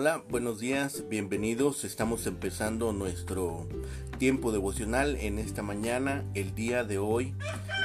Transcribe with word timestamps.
Hola, 0.00 0.24
buenos 0.30 0.58
días, 0.58 1.04
bienvenidos. 1.10 1.84
Estamos 1.84 2.26
empezando 2.26 2.94
nuestro 2.94 3.68
tiempo 4.16 4.50
devocional 4.50 5.16
en 5.16 5.38
esta 5.38 5.60
mañana. 5.60 6.24
El 6.32 6.54
día 6.54 6.84
de 6.84 6.96
hoy 6.96 7.34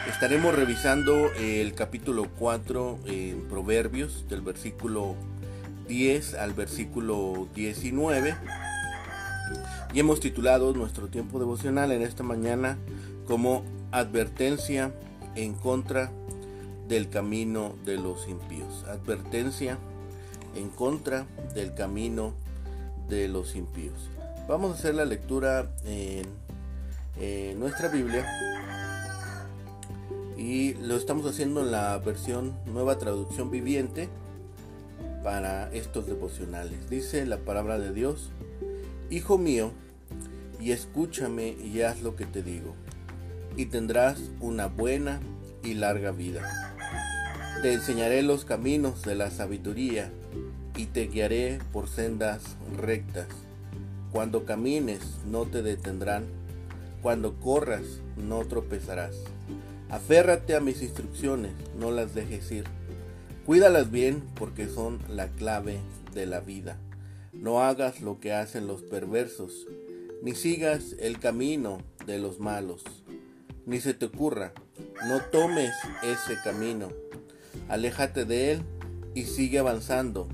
estaremos 0.07 0.55
revisando 0.55 1.34
el 1.34 1.73
capítulo 1.73 2.30
4 2.39 2.99
en 3.07 3.49
Proverbios, 3.49 4.30
del 4.30 4.39
versículo 4.39 5.16
10 5.89 6.36
al 6.36 6.54
versículo 6.54 7.49
19. 7.54 8.38
Y 9.93 10.00
hemos 10.00 10.21
titulado 10.21 10.73
nuestro 10.73 11.09
tiempo 11.09 11.38
devocional 11.38 11.91
en 11.91 12.02
esta 12.02 12.23
mañana 12.23 12.77
como 13.27 13.66
advertencia 13.91 14.95
en 15.36 15.54
contra 15.54 16.13
del 16.88 17.09
camino 17.09 17.76
de 17.84 17.98
los 17.98 18.29
impíos. 18.29 18.85
Advertencia 18.85 19.71
en 19.71 19.95
contra 20.76 21.26
del 21.54 21.73
camino 21.73 22.34
de 23.08 23.27
los 23.27 23.55
impíos. 23.55 24.09
Vamos 24.48 24.72
a 24.72 24.73
hacer 24.76 24.96
la 24.96 25.05
lectura 25.05 25.72
en, 25.86 26.26
nuestra 27.59 27.88
Biblia 27.88 28.26
y 30.38 30.73
lo 30.73 30.98
estamos 30.98 31.26
haciendo 31.26 31.62
en 31.62 31.72
la 31.72 31.98
versión 31.99 32.54
nueva 32.66 32.98
traducción 32.98 33.49
viviente 33.49 34.10
para 35.23 35.72
estos 35.73 36.05
devocionales. 36.08 36.90
Dice 36.90 37.26
la 37.26 37.38
palabra 37.38 37.80
de 37.80 37.94
Dios, 37.94 38.32
Hijo 39.10 39.38
mío, 39.38 39.72
y 40.60 40.72
escúchame 40.72 41.49
y 41.49 41.82
haz 41.82 42.02
lo 42.02 42.16
que 42.16 42.26
te 42.26 42.41
digo, 42.41 42.76
y 43.55 43.68
tendrás 43.68 44.20
una 44.40 44.68
buena 44.68 45.22
y 45.63 45.76
larga 45.76 46.12
vida. 46.12 46.41
Te 47.62 47.74
enseñaré 47.74 48.24
los 48.24 48.46
caminos 48.46 49.04
de 49.04 49.16
la 49.16 49.32
sabiduría 49.32 50.12
y 50.76 50.88
te 50.88 51.08
guiaré 51.08 51.60
por 51.72 51.88
sendas 51.88 52.44
rectas. 52.78 53.28
Cuando 54.12 54.46
camines 54.46 55.02
no 55.26 55.46
te 55.46 55.62
detendrán, 55.62 56.26
cuando 57.02 57.40
corras 57.40 57.84
no 58.18 58.46
tropezarás. 58.46 59.16
Aférrate 59.90 60.56
a 60.56 60.60
mis 60.60 60.82
instrucciones, 60.82 61.52
no 61.80 61.91
las 61.91 62.16
dejes 62.16 62.52
ir. 62.52 62.66
Cuídalas 63.46 63.91
bien 63.91 64.24
porque 64.36 64.68
son 64.68 65.00
la 65.08 65.28
clave 65.28 65.80
de 66.13 66.25
la 66.25 66.40
vida. 66.40 66.78
No 67.34 67.62
hagas 67.62 68.02
lo 68.02 68.19
que 68.19 68.34
hacen 68.34 68.66
los 68.66 68.81
perversos, 68.81 69.68
ni 70.24 70.34
sigas 70.34 70.96
el 71.00 71.19
camino 71.19 71.78
de 72.08 72.18
los 72.18 72.40
malos. 72.40 72.84
Ni 73.66 73.80
se 73.80 73.94
te 73.94 74.06
ocurra, 74.06 74.53
no 75.08 75.22
tomes 75.31 75.72
ese 76.02 76.38
camino. 76.44 76.90
Aléjate 77.69 78.25
de 78.25 78.53
él 78.53 78.63
y 79.16 79.24
sigue 79.24 79.58
avanzando 79.58 80.28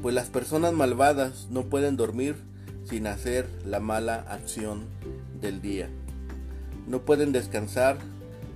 pues 0.00 0.14
las 0.14 0.28
personas 0.28 0.72
malvadas 0.72 1.48
no 1.50 1.64
pueden 1.64 1.96
dormir 1.96 2.36
sin 2.84 3.06
hacer 3.06 3.48
la 3.64 3.78
mala 3.80 4.16
acción 4.28 4.86
del 5.40 5.60
día. 5.60 5.88
No 6.88 7.02
pueden 7.02 7.32
descansar 7.32 7.98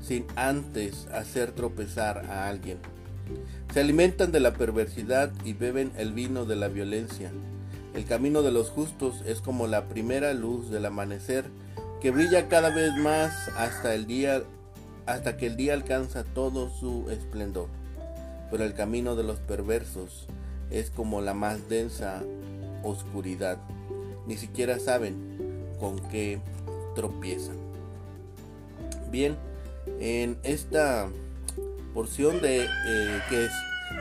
sin 0.03 0.27
antes 0.35 1.07
hacer 1.13 1.53
tropezar 1.53 2.27
a 2.27 2.49
alguien. 2.49 2.79
Se 3.73 3.81
alimentan 3.81 4.33
de 4.33 4.41
la 4.41 4.55
perversidad 4.55 5.33
y 5.45 5.53
beben 5.53 5.93
el 5.97 6.13
vino 6.13 6.45
de 6.45 6.57
la 6.57 6.69
violencia. 6.69 7.31
El 7.95 8.05
camino 8.05 8.43
de 8.43 8.53
los 8.53 8.71
justos 8.71 9.23
es 9.27 9.41
como 9.41 9.67
la 9.67 9.89
primera 9.89 10.35
luz 10.35 10.71
del 10.71 10.87
amanecer 10.87 11.45
que 12.01 12.11
brilla 12.11 12.49
cada 12.49 12.71
vez 12.71 12.93
más 12.97 13.33
hasta 13.57 13.95
el 13.95 14.07
día 14.07 14.43
hasta 15.07 15.37
que 15.37 15.47
el 15.47 15.57
día 15.57 15.75
alcanza 15.75 16.25
todo 16.25 16.69
su 16.69 17.09
esplendor. 17.11 17.69
Pero 18.51 18.65
el 18.65 18.75
camino 18.75 19.17
de 19.17 19.25
los 19.25 19.39
perversos 19.39 20.27
es 20.71 20.91
como 20.91 21.21
la 21.21 21.35
más 21.35 21.69
densa 21.69 22.23
oscuridad. 22.83 23.59
Ni 24.27 24.37
siquiera 24.37 24.79
saben 24.79 25.75
con 25.81 25.99
qué 26.09 26.41
tropiezan. 26.95 27.57
Bien, 29.11 29.37
en 30.01 30.39
esta 30.43 31.09
porción 31.95 32.41
de 32.41 32.65
eh, 32.65 33.21
que, 33.31 33.47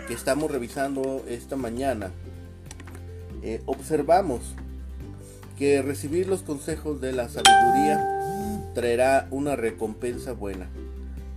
que 0.07 0.13
estamos 0.13 0.51
revisando 0.51 1.23
esta 1.27 1.55
mañana, 1.55 2.11
eh, 3.43 3.61
observamos 3.65 4.41
que 5.57 5.81
recibir 5.81 6.27
los 6.27 6.41
consejos 6.41 6.99
de 6.99 7.13
la 7.13 7.29
sabiduría 7.29 8.03
traerá 8.73 9.27
una 9.31 9.55
recompensa 9.55 10.33
buena. 10.33 10.67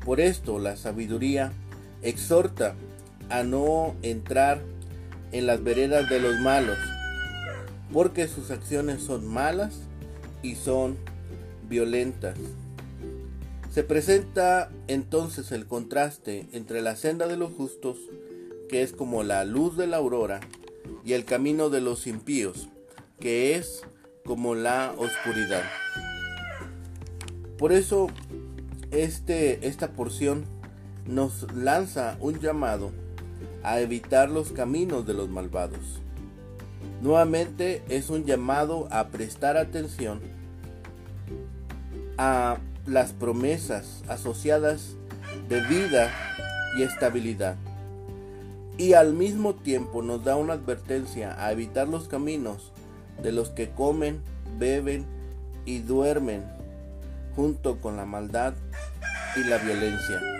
Por 0.04 0.20
esto 0.20 0.58
la 0.58 0.76
sabiduría 0.76 1.52
exhorta 2.02 2.74
a 3.30 3.42
no 3.42 3.94
entrar 4.02 4.62
en 5.32 5.46
las 5.46 5.62
veredas 5.62 6.08
de 6.08 6.20
los 6.20 6.38
malos, 6.40 6.78
porque 7.92 8.28
sus 8.28 8.50
acciones 8.50 9.02
son 9.02 9.26
malas 9.26 9.80
y 10.42 10.54
son 10.54 10.96
violentas. 11.68 12.38
Se 13.70 13.84
presenta 13.84 14.70
entonces 14.86 15.52
el 15.52 15.66
contraste 15.66 16.46
entre 16.52 16.80
la 16.82 16.96
senda 16.96 17.26
de 17.26 17.36
los 17.36 17.52
justos, 17.52 17.98
que 18.68 18.82
es 18.82 18.92
como 18.92 19.22
la 19.22 19.44
luz 19.44 19.76
de 19.76 19.86
la 19.86 19.98
aurora, 19.98 20.40
y 21.04 21.12
el 21.12 21.24
camino 21.24 21.70
de 21.70 21.80
los 21.80 22.06
impíos, 22.06 22.68
que 23.20 23.54
es 23.54 23.82
como 24.24 24.54
la 24.54 24.94
oscuridad. 24.98 25.62
Por 27.56 27.72
eso 27.72 28.08
este, 28.90 29.66
esta 29.66 29.92
porción 29.92 30.44
nos 31.06 31.52
lanza 31.54 32.16
un 32.20 32.38
llamado 32.40 32.92
a 33.62 33.80
evitar 33.80 34.30
los 34.30 34.52
caminos 34.52 35.06
de 35.06 35.14
los 35.14 35.28
malvados. 35.28 36.00
Nuevamente 37.00 37.82
es 37.88 38.10
un 38.10 38.24
llamado 38.24 38.88
a 38.90 39.08
prestar 39.08 39.56
atención 39.56 40.20
a 42.16 42.58
las 42.86 43.12
promesas 43.12 44.02
asociadas 44.08 44.96
de 45.48 45.60
vida 45.62 46.12
y 46.76 46.82
estabilidad. 46.82 47.56
Y 48.76 48.92
al 48.92 49.12
mismo 49.12 49.54
tiempo 49.54 50.02
nos 50.02 50.24
da 50.24 50.36
una 50.36 50.54
advertencia 50.54 51.36
a 51.44 51.52
evitar 51.52 51.88
los 51.88 52.08
caminos 52.08 52.72
de 53.22 53.32
los 53.32 53.50
que 53.50 53.70
comen, 53.70 54.20
beben 54.58 55.04
y 55.64 55.80
duermen 55.80 56.44
junto 57.34 57.78
con 57.78 57.96
la 57.96 58.06
maldad 58.06 58.54
y 59.36 59.44
la 59.48 59.58
violencia 59.58 60.37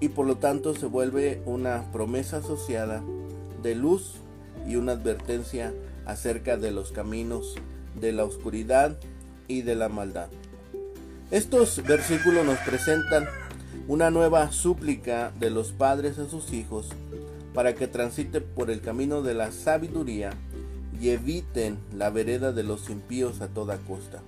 y 0.00 0.08
por 0.08 0.26
lo 0.26 0.36
tanto 0.36 0.74
se 0.74 0.86
vuelve 0.86 1.42
una 1.46 1.90
promesa 1.92 2.38
asociada 2.38 3.02
de 3.62 3.74
luz 3.74 4.14
y 4.66 4.76
una 4.76 4.92
advertencia 4.92 5.72
acerca 6.06 6.56
de 6.56 6.70
los 6.70 6.92
caminos 6.92 7.56
de 8.00 8.12
la 8.12 8.24
oscuridad 8.24 8.98
y 9.48 9.62
de 9.62 9.74
la 9.74 9.88
maldad. 9.88 10.28
Estos 11.30 11.82
versículos 11.82 12.44
nos 12.44 12.58
presentan 12.60 13.26
una 13.88 14.10
nueva 14.10 14.50
súplica 14.52 15.32
de 15.38 15.50
los 15.50 15.72
padres 15.72 16.18
a 16.18 16.28
sus 16.28 16.52
hijos 16.52 16.88
para 17.54 17.74
que 17.74 17.86
transiten 17.86 18.44
por 18.54 18.70
el 18.70 18.80
camino 18.80 19.22
de 19.22 19.34
la 19.34 19.52
sabiduría 19.52 20.30
y 21.00 21.10
eviten 21.10 21.78
la 21.96 22.10
vereda 22.10 22.52
de 22.52 22.62
los 22.62 22.90
impíos 22.90 23.40
a 23.40 23.48
toda 23.48 23.78
costa. 23.78 24.20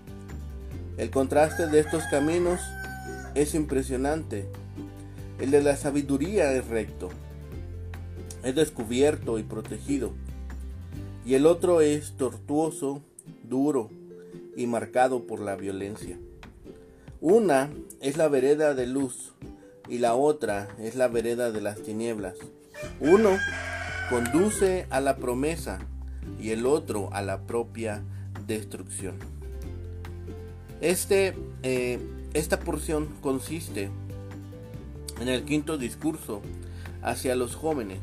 El 0.96 1.10
contraste 1.10 1.66
de 1.66 1.80
estos 1.80 2.04
caminos 2.10 2.60
es 3.34 3.54
impresionante 3.54 4.48
el 5.38 5.50
de 5.50 5.62
la 5.62 5.76
sabiduría 5.76 6.52
es 6.52 6.66
recto, 6.66 7.10
es 8.42 8.54
descubierto 8.54 9.38
y 9.38 9.42
protegido. 9.42 10.12
Y 11.24 11.34
el 11.34 11.46
otro 11.46 11.80
es 11.80 12.12
tortuoso, 12.12 13.02
duro 13.42 13.90
y 14.56 14.66
marcado 14.66 15.26
por 15.26 15.40
la 15.40 15.56
violencia. 15.56 16.18
Una 17.20 17.70
es 18.00 18.16
la 18.16 18.28
vereda 18.28 18.74
de 18.74 18.86
luz 18.86 19.32
y 19.88 19.98
la 19.98 20.14
otra 20.14 20.68
es 20.78 20.94
la 20.94 21.08
vereda 21.08 21.50
de 21.50 21.60
las 21.60 21.82
tinieblas. 21.82 22.34
Uno 23.00 23.30
conduce 24.10 24.86
a 24.90 25.00
la 25.00 25.16
promesa 25.16 25.80
y 26.40 26.50
el 26.50 26.66
otro 26.66 27.12
a 27.12 27.22
la 27.22 27.40
propia 27.42 28.02
destrucción. 28.46 29.16
Este, 30.80 31.34
eh, 31.62 31.98
esta 32.34 32.60
porción 32.60 33.08
consiste 33.20 33.90
en 35.20 35.28
el 35.28 35.44
quinto 35.44 35.78
discurso 35.78 36.42
hacia 37.02 37.36
los 37.36 37.54
jóvenes. 37.54 38.00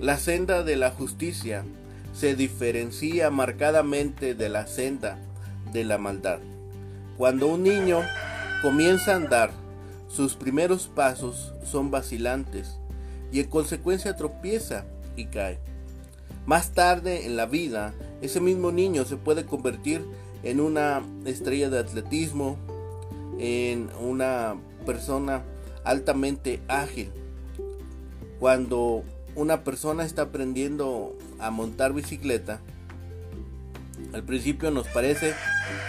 La 0.00 0.18
senda 0.18 0.62
de 0.62 0.76
la 0.76 0.90
justicia 0.90 1.64
se 2.12 2.34
diferencia 2.34 3.30
marcadamente 3.30 4.34
de 4.34 4.48
la 4.48 4.66
senda 4.66 5.18
de 5.72 5.84
la 5.84 5.98
maldad. 5.98 6.38
Cuando 7.16 7.48
un 7.48 7.62
niño 7.62 8.00
comienza 8.62 9.12
a 9.12 9.16
andar, 9.16 9.50
sus 10.08 10.34
primeros 10.34 10.88
pasos 10.88 11.52
son 11.64 11.90
vacilantes 11.90 12.78
y 13.32 13.40
en 13.40 13.48
consecuencia 13.48 14.16
tropieza 14.16 14.84
y 15.16 15.26
cae. 15.26 15.58
Más 16.46 16.70
tarde 16.70 17.26
en 17.26 17.36
la 17.36 17.46
vida, 17.46 17.94
ese 18.22 18.40
mismo 18.40 18.72
niño 18.72 19.04
se 19.04 19.16
puede 19.16 19.44
convertir 19.44 20.04
en 20.42 20.60
una 20.60 21.02
estrella 21.26 21.70
de 21.70 21.78
atletismo, 21.78 22.56
en 23.38 23.88
una 24.00 24.56
persona 24.86 25.44
altamente 25.84 26.60
ágil. 26.68 27.10
Cuando 28.38 29.04
una 29.34 29.64
persona 29.64 30.04
está 30.04 30.22
aprendiendo 30.22 31.16
a 31.38 31.50
montar 31.50 31.92
bicicleta, 31.92 32.60
al 34.12 34.24
principio 34.24 34.70
nos 34.70 34.88
parece 34.88 35.34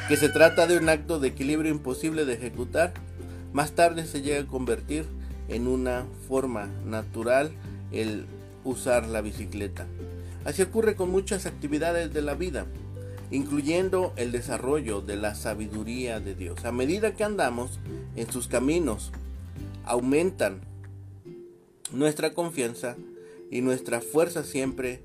que 0.08 0.18
se 0.18 0.30
trata 0.30 0.68
de 0.68 0.78
un 0.78 0.90
acto 0.90 1.20
de 1.20 1.30
equilibrio 1.30 1.72
imposible 1.72 2.26
de 2.26 2.34
ejecutar, 2.34 2.94
más 3.54 3.72
tarde 3.72 4.06
se 4.06 4.22
llega 4.22 4.42
a 4.42 4.48
convertir 4.48 5.06
en 5.48 5.68
una 5.68 6.06
forma 6.28 6.68
natural 6.86 7.52
el 7.92 8.26
usar 8.64 9.08
la 9.08 9.22
bicicleta. 9.22 9.88
Así 10.46 10.62
ocurre 10.62 10.96
con 10.96 11.10
muchas 11.10 11.46
actividades 11.46 12.14
de 12.14 12.22
la 12.22 12.36
vida, 12.36 12.66
incluyendo 13.30 14.14
el 14.16 14.32
desarrollo 14.32 15.02
de 15.02 15.16
la 15.16 15.36
sabiduría 15.36 16.20
de 16.20 16.36
Dios. 16.36 16.66
A 16.66 16.72
medida 16.72 17.16
que 17.16 17.24
andamos 17.24 17.80
en 18.16 18.32
sus 18.32 18.48
caminos, 18.48 19.12
aumentan 19.92 20.62
nuestra 21.92 22.34
confianza 22.34 22.96
y 23.50 23.60
nuestra 23.60 24.00
fuerza 24.00 24.46
siempre 24.46 25.02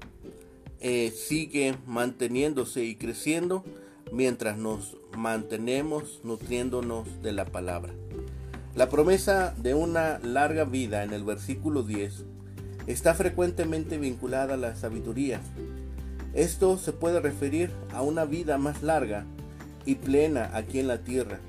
eh, 0.78 1.10
sigue 1.10 1.74
manteniéndose 1.86 2.84
y 2.84 2.94
creciendo 2.94 3.64
mientras 4.12 4.58
nos 4.58 4.96
mantenemos 5.16 6.20
nutriéndonos 6.22 7.20
de 7.20 7.32
la 7.32 7.46
palabra. 7.46 7.94
La 8.76 8.88
promesa 8.88 9.56
de 9.58 9.74
una 9.74 10.20
larga 10.20 10.64
vida 10.64 11.02
en 11.02 11.12
el 11.12 11.24
versículo 11.24 11.82
10 11.82 12.24
está 12.86 13.12
frecuentemente 13.14 13.98
vinculada 13.98 14.54
a 14.54 14.58
la 14.58 14.76
sabiduría. 14.76 15.40
Esto 16.32 16.78
se 16.78 16.92
puede 16.92 17.18
referir 17.18 17.72
a 17.92 18.02
una 18.02 18.24
vida 18.24 18.56
más 18.56 18.84
larga 18.84 19.24
y 19.84 19.96
plena 19.96 20.50
aquí 20.54 20.78
en 20.78 20.86
la 20.86 20.98
tierra. 21.02 21.40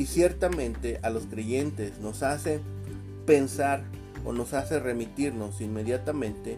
Y 0.00 0.06
ciertamente 0.06 0.98
a 1.02 1.10
los 1.10 1.26
creyentes 1.26 1.98
nos 1.98 2.22
hace 2.22 2.60
pensar 3.26 3.82
o 4.24 4.32
nos 4.32 4.54
hace 4.54 4.80
remitirnos 4.80 5.60
inmediatamente 5.60 6.56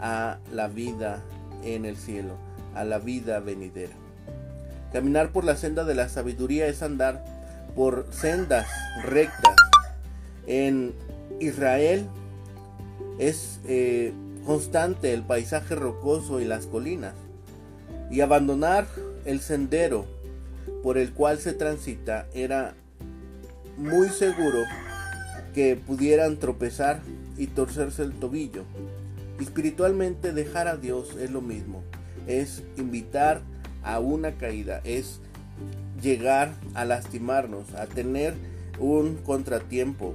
a 0.00 0.38
la 0.52 0.66
vida 0.66 1.22
en 1.62 1.84
el 1.84 1.96
cielo, 1.96 2.34
a 2.74 2.82
la 2.82 2.98
vida 2.98 3.38
venidera. 3.38 3.92
Caminar 4.92 5.30
por 5.30 5.44
la 5.44 5.54
senda 5.54 5.84
de 5.84 5.94
la 5.94 6.08
sabiduría 6.08 6.66
es 6.66 6.82
andar 6.82 7.24
por 7.76 8.08
sendas 8.10 8.66
rectas. 9.04 9.54
En 10.48 10.92
Israel 11.38 12.08
es 13.20 13.60
eh, 13.68 14.12
constante 14.44 15.14
el 15.14 15.22
paisaje 15.22 15.76
rocoso 15.76 16.40
y 16.40 16.44
las 16.44 16.66
colinas. 16.66 17.14
Y 18.10 18.20
abandonar 18.20 18.88
el 19.24 19.38
sendero 19.38 20.06
por 20.82 20.98
el 20.98 21.12
cual 21.12 21.38
se 21.38 21.52
transita 21.52 22.26
era 22.34 22.74
muy 23.80 24.10
seguro 24.10 24.64
que 25.54 25.74
pudieran 25.74 26.36
tropezar 26.36 27.00
y 27.36 27.46
torcerse 27.46 28.02
el 28.02 28.12
tobillo. 28.12 28.64
Espiritualmente 29.40 30.32
dejar 30.32 30.68
a 30.68 30.76
Dios 30.76 31.16
es 31.18 31.30
lo 31.30 31.40
mismo, 31.40 31.82
es 32.26 32.62
invitar 32.76 33.40
a 33.82 33.98
una 33.98 34.32
caída, 34.32 34.82
es 34.84 35.20
llegar 36.02 36.52
a 36.74 36.84
lastimarnos, 36.84 37.74
a 37.74 37.86
tener 37.86 38.34
un 38.78 39.16
contratiempo. 39.16 40.14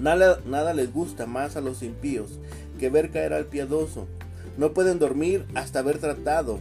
Nada, 0.00 0.40
nada 0.46 0.72
les 0.72 0.92
gusta 0.92 1.26
más 1.26 1.56
a 1.56 1.60
los 1.60 1.82
impíos 1.82 2.38
que 2.78 2.90
ver 2.90 3.10
caer 3.10 3.32
al 3.32 3.46
piadoso. 3.46 4.06
No 4.56 4.72
pueden 4.72 5.00
dormir 5.00 5.44
hasta 5.54 5.80
haber 5.80 5.98
tratado 5.98 6.60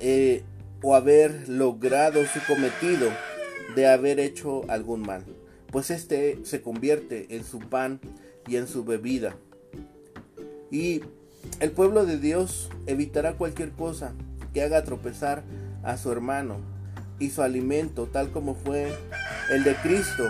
eh, 0.00 0.42
o 0.82 0.94
haber 0.94 1.48
logrado 1.48 2.24
su 2.24 2.40
cometido 2.46 3.10
de 3.74 3.86
haber 3.86 4.20
hecho 4.20 4.62
algún 4.68 5.02
mal, 5.02 5.24
pues 5.70 5.90
este 5.90 6.38
se 6.44 6.62
convierte 6.62 7.36
en 7.36 7.44
su 7.44 7.58
pan 7.58 8.00
y 8.46 8.56
en 8.56 8.66
su 8.66 8.84
bebida. 8.84 9.36
Y 10.70 11.02
el 11.60 11.72
pueblo 11.72 12.06
de 12.06 12.18
Dios 12.18 12.70
evitará 12.86 13.34
cualquier 13.34 13.70
cosa 13.72 14.12
que 14.52 14.62
haga 14.62 14.84
tropezar 14.84 15.42
a 15.82 15.96
su 15.96 16.10
hermano 16.10 16.56
y 17.18 17.30
su 17.30 17.42
alimento, 17.42 18.06
tal 18.06 18.30
como 18.30 18.54
fue 18.54 18.92
el 19.50 19.64
de 19.64 19.74
Cristo, 19.76 20.28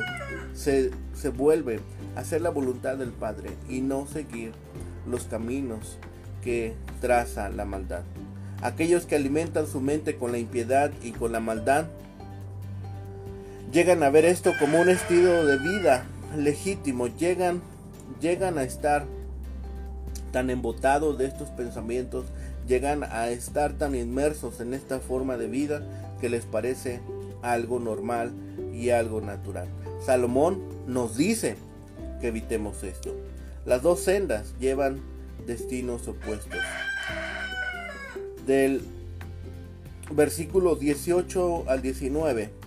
se, 0.55 0.91
se 1.15 1.29
vuelve 1.29 1.81
a 2.17 2.21
hacer 2.21 2.41
la 2.41 2.51
voluntad 2.51 2.97
del 2.97 3.11
Padre 3.11 3.51
y 3.69 3.81
no 3.81 4.07
seguir 4.07 4.53
los 5.07 5.25
caminos 5.25 5.99
que 6.43 6.75
traza 7.01 7.49
la 7.49 7.65
maldad. 7.65 8.03
Aquellos 8.63 9.07
que 9.07 9.17
alimentan 9.17 9.67
su 9.67 9.81
mente 9.81 10.17
con 10.17 10.33
la 10.33 10.39
impiedad 10.39 10.91
y 11.03 11.13
con 11.13 11.33
la 11.33 11.41
maldad 11.41 11.87
llegan 13.73 14.03
a 14.03 14.11
ver 14.11 14.25
esto 14.25 14.53
como 14.59 14.81
un 14.81 14.89
estilo 14.89 15.47
de 15.47 15.59
vida 15.59 16.05
legítimo, 16.37 17.07
llegan, 17.07 17.63
llegan 18.21 18.59
a 18.59 18.65
estar 18.65 19.07
tan 20.33 20.51
embotados 20.51 21.19
de 21.19 21.27
estos 21.27 21.49
pensamientos, 21.51 22.27
llegan 22.67 23.05
a 23.05 23.31
estar 23.31 23.73
tan 23.73 23.95
inmersos 23.95 24.61
en 24.61 24.75
esta 24.75 25.01
forma 25.01 25.37
de 25.37 25.49
vida 25.49 25.83
que 26.21 26.29
les 26.29 26.45
parece 26.45 27.01
algo 27.43 27.79
normal 27.79 28.33
y 28.73 28.91
algo 28.91 29.21
natural. 29.21 29.69
Salomón 30.05 30.61
nos 30.87 31.17
dice 31.17 31.57
que 32.21 32.29
evitemos 32.29 32.83
esto. 32.83 33.15
Las 33.67 33.83
dos 33.83 34.01
sendas 34.01 34.55
llevan 34.59 35.01
destinos 35.47 36.07
opuestos. 36.09 36.61
Del 38.47 38.83
versículo 40.11 40.75
18 40.77 41.65
al 41.69 41.83
19. 41.83 42.60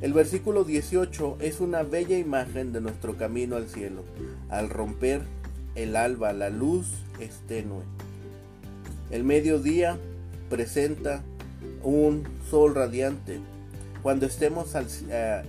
El 0.00 0.12
versículo 0.12 0.64
18 0.64 1.38
es 1.40 1.60
una 1.60 1.82
bella 1.82 2.18
imagen 2.18 2.72
de 2.72 2.80
nuestro 2.80 3.16
camino 3.16 3.56
al 3.56 3.68
cielo. 3.68 4.04
Al 4.48 4.68
romper 4.68 5.22
el 5.74 5.96
alba, 5.96 6.32
la 6.32 6.50
luz 6.50 6.88
es 7.18 7.40
tenue. 7.46 7.82
El 9.10 9.24
mediodía 9.24 9.98
presenta 10.50 11.22
un 11.82 12.24
sol 12.50 12.74
radiante. 12.74 13.40
Cuando, 14.02 14.26
estemos 14.26 14.74
al, 14.74 14.86
eh, 15.08 15.42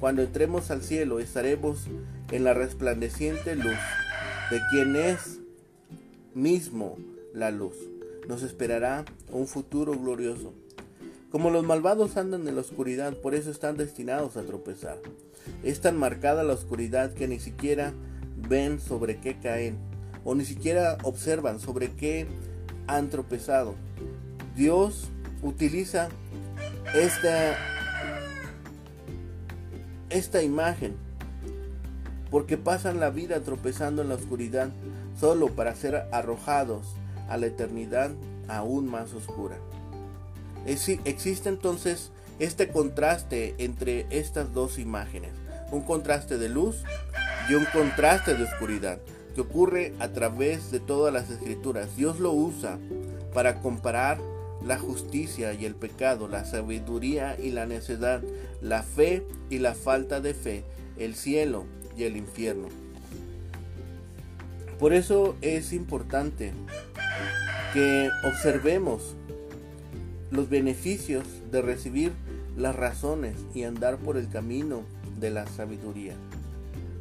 cuando 0.00 0.22
entremos 0.22 0.70
al 0.70 0.82
cielo 0.82 1.18
estaremos 1.18 1.86
en 2.30 2.44
la 2.44 2.54
resplandeciente 2.54 3.56
luz 3.56 3.76
de 4.50 4.60
quien 4.70 4.96
es 4.96 5.40
mismo 6.34 6.98
la 7.32 7.50
luz. 7.50 7.74
Nos 8.28 8.42
esperará 8.42 9.04
un 9.30 9.46
futuro 9.46 9.92
glorioso. 9.98 10.52
Como 11.34 11.50
los 11.50 11.64
malvados 11.64 12.16
andan 12.16 12.46
en 12.46 12.54
la 12.54 12.60
oscuridad, 12.60 13.12
por 13.14 13.34
eso 13.34 13.50
están 13.50 13.76
destinados 13.76 14.36
a 14.36 14.44
tropezar. 14.44 15.00
Es 15.64 15.80
tan 15.80 15.98
marcada 15.98 16.44
la 16.44 16.52
oscuridad 16.52 17.12
que 17.12 17.26
ni 17.26 17.40
siquiera 17.40 17.92
ven 18.48 18.78
sobre 18.78 19.18
qué 19.18 19.40
caen, 19.40 19.76
o 20.24 20.36
ni 20.36 20.44
siquiera 20.44 20.96
observan 21.02 21.58
sobre 21.58 21.90
qué 21.90 22.28
han 22.86 23.10
tropezado. 23.10 23.74
Dios 24.54 25.08
utiliza 25.42 26.08
esta, 26.94 27.56
esta 30.10 30.40
imagen 30.40 30.94
porque 32.30 32.56
pasan 32.56 33.00
la 33.00 33.10
vida 33.10 33.40
tropezando 33.40 34.02
en 34.02 34.08
la 34.08 34.14
oscuridad 34.14 34.70
solo 35.18 35.48
para 35.48 35.74
ser 35.74 35.96
arrojados 36.12 36.94
a 37.28 37.36
la 37.38 37.46
eternidad 37.46 38.12
aún 38.46 38.86
más 38.86 39.12
oscura. 39.14 39.58
Existe 40.66 41.48
entonces 41.48 42.10
este 42.38 42.68
contraste 42.68 43.54
entre 43.58 44.06
estas 44.10 44.52
dos 44.52 44.78
imágenes, 44.78 45.32
un 45.70 45.82
contraste 45.82 46.38
de 46.38 46.48
luz 46.48 46.82
y 47.48 47.54
un 47.54 47.64
contraste 47.66 48.34
de 48.34 48.44
oscuridad 48.44 48.98
que 49.34 49.40
ocurre 49.40 49.92
a 49.98 50.08
través 50.08 50.70
de 50.70 50.80
todas 50.80 51.12
las 51.12 51.30
escrituras. 51.30 51.96
Dios 51.96 52.20
lo 52.20 52.32
usa 52.32 52.78
para 53.32 53.60
comparar 53.60 54.18
la 54.64 54.78
justicia 54.78 55.52
y 55.52 55.66
el 55.66 55.74
pecado, 55.74 56.28
la 56.28 56.44
sabiduría 56.44 57.36
y 57.38 57.50
la 57.50 57.66
necedad, 57.66 58.22
la 58.62 58.82
fe 58.82 59.26
y 59.50 59.58
la 59.58 59.74
falta 59.74 60.20
de 60.20 60.34
fe, 60.34 60.64
el 60.96 61.14
cielo 61.14 61.66
y 61.96 62.04
el 62.04 62.16
infierno. 62.16 62.68
Por 64.78 64.94
eso 64.94 65.36
es 65.40 65.72
importante 65.72 66.52
que 67.72 68.08
observemos 68.24 69.16
los 70.30 70.48
beneficios 70.48 71.24
de 71.50 71.62
recibir 71.62 72.12
las 72.56 72.74
razones 72.74 73.36
y 73.54 73.64
andar 73.64 73.98
por 73.98 74.16
el 74.16 74.28
camino 74.28 74.82
de 75.18 75.30
la 75.30 75.46
sabiduría. 75.46 76.14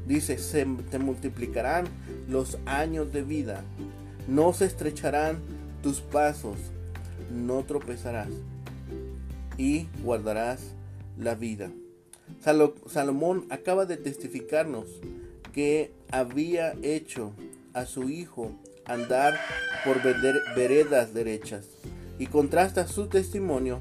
Dice, 0.08 0.38
se 0.38 0.66
te 0.92 1.00
multiplicarán 1.00 1.86
los 2.28 2.58
años 2.66 3.14
de 3.14 3.24
vida, 3.24 3.64
no 4.28 4.54
se 4.54 4.66
estrecharán 4.66 5.40
tus 5.82 6.02
pasos, 6.02 6.58
no 7.32 7.64
tropezarás 7.64 8.30
y 9.58 9.88
guardarás 10.04 10.62
la 11.18 11.36
vida. 11.36 11.72
Salomón 12.88 13.46
acaba 13.50 13.86
de 13.86 13.98
testificarnos 13.98 14.88
que 15.54 15.94
había 16.12 16.74
hecho 16.82 17.32
a 17.74 17.86
su 17.86 18.10
hijo 18.10 18.52
andar 18.86 19.40
por 19.86 20.02
veredas 20.56 21.14
derechas 21.14 21.66
y 22.20 22.28
contrasta 22.28 22.88
su 22.88 23.08
testimonio 23.08 23.80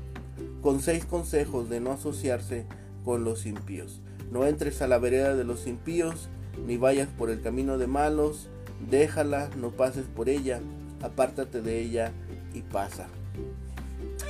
con 0.63 0.81
seis 0.81 1.05
consejos 1.05 1.69
de 1.69 1.81
no 1.81 1.93
asociarse 1.93 2.67
con 3.05 3.25
los 3.25 3.47
impíos. 3.47 4.01
No 4.31 4.47
entres 4.47 4.81
a 4.81 4.87
la 4.87 4.99
vereda 4.99 5.35
de 5.35 5.45
los 5.45 5.67
impíos, 5.67 6.29
ni 6.67 6.77
vayas 6.77 7.09
por 7.09 7.31
el 7.31 7.43
camino 7.43 7.79
de 7.79 7.87
malos, 7.87 8.49
déjala, 8.91 9.51
no 9.57 9.71
pases 9.71 10.05
por 10.07 10.29
ella, 10.29 10.61
apártate 11.03 11.61
de 11.61 11.81
ella 11.81 12.13
y 12.55 12.63
pasa. 12.63 13.09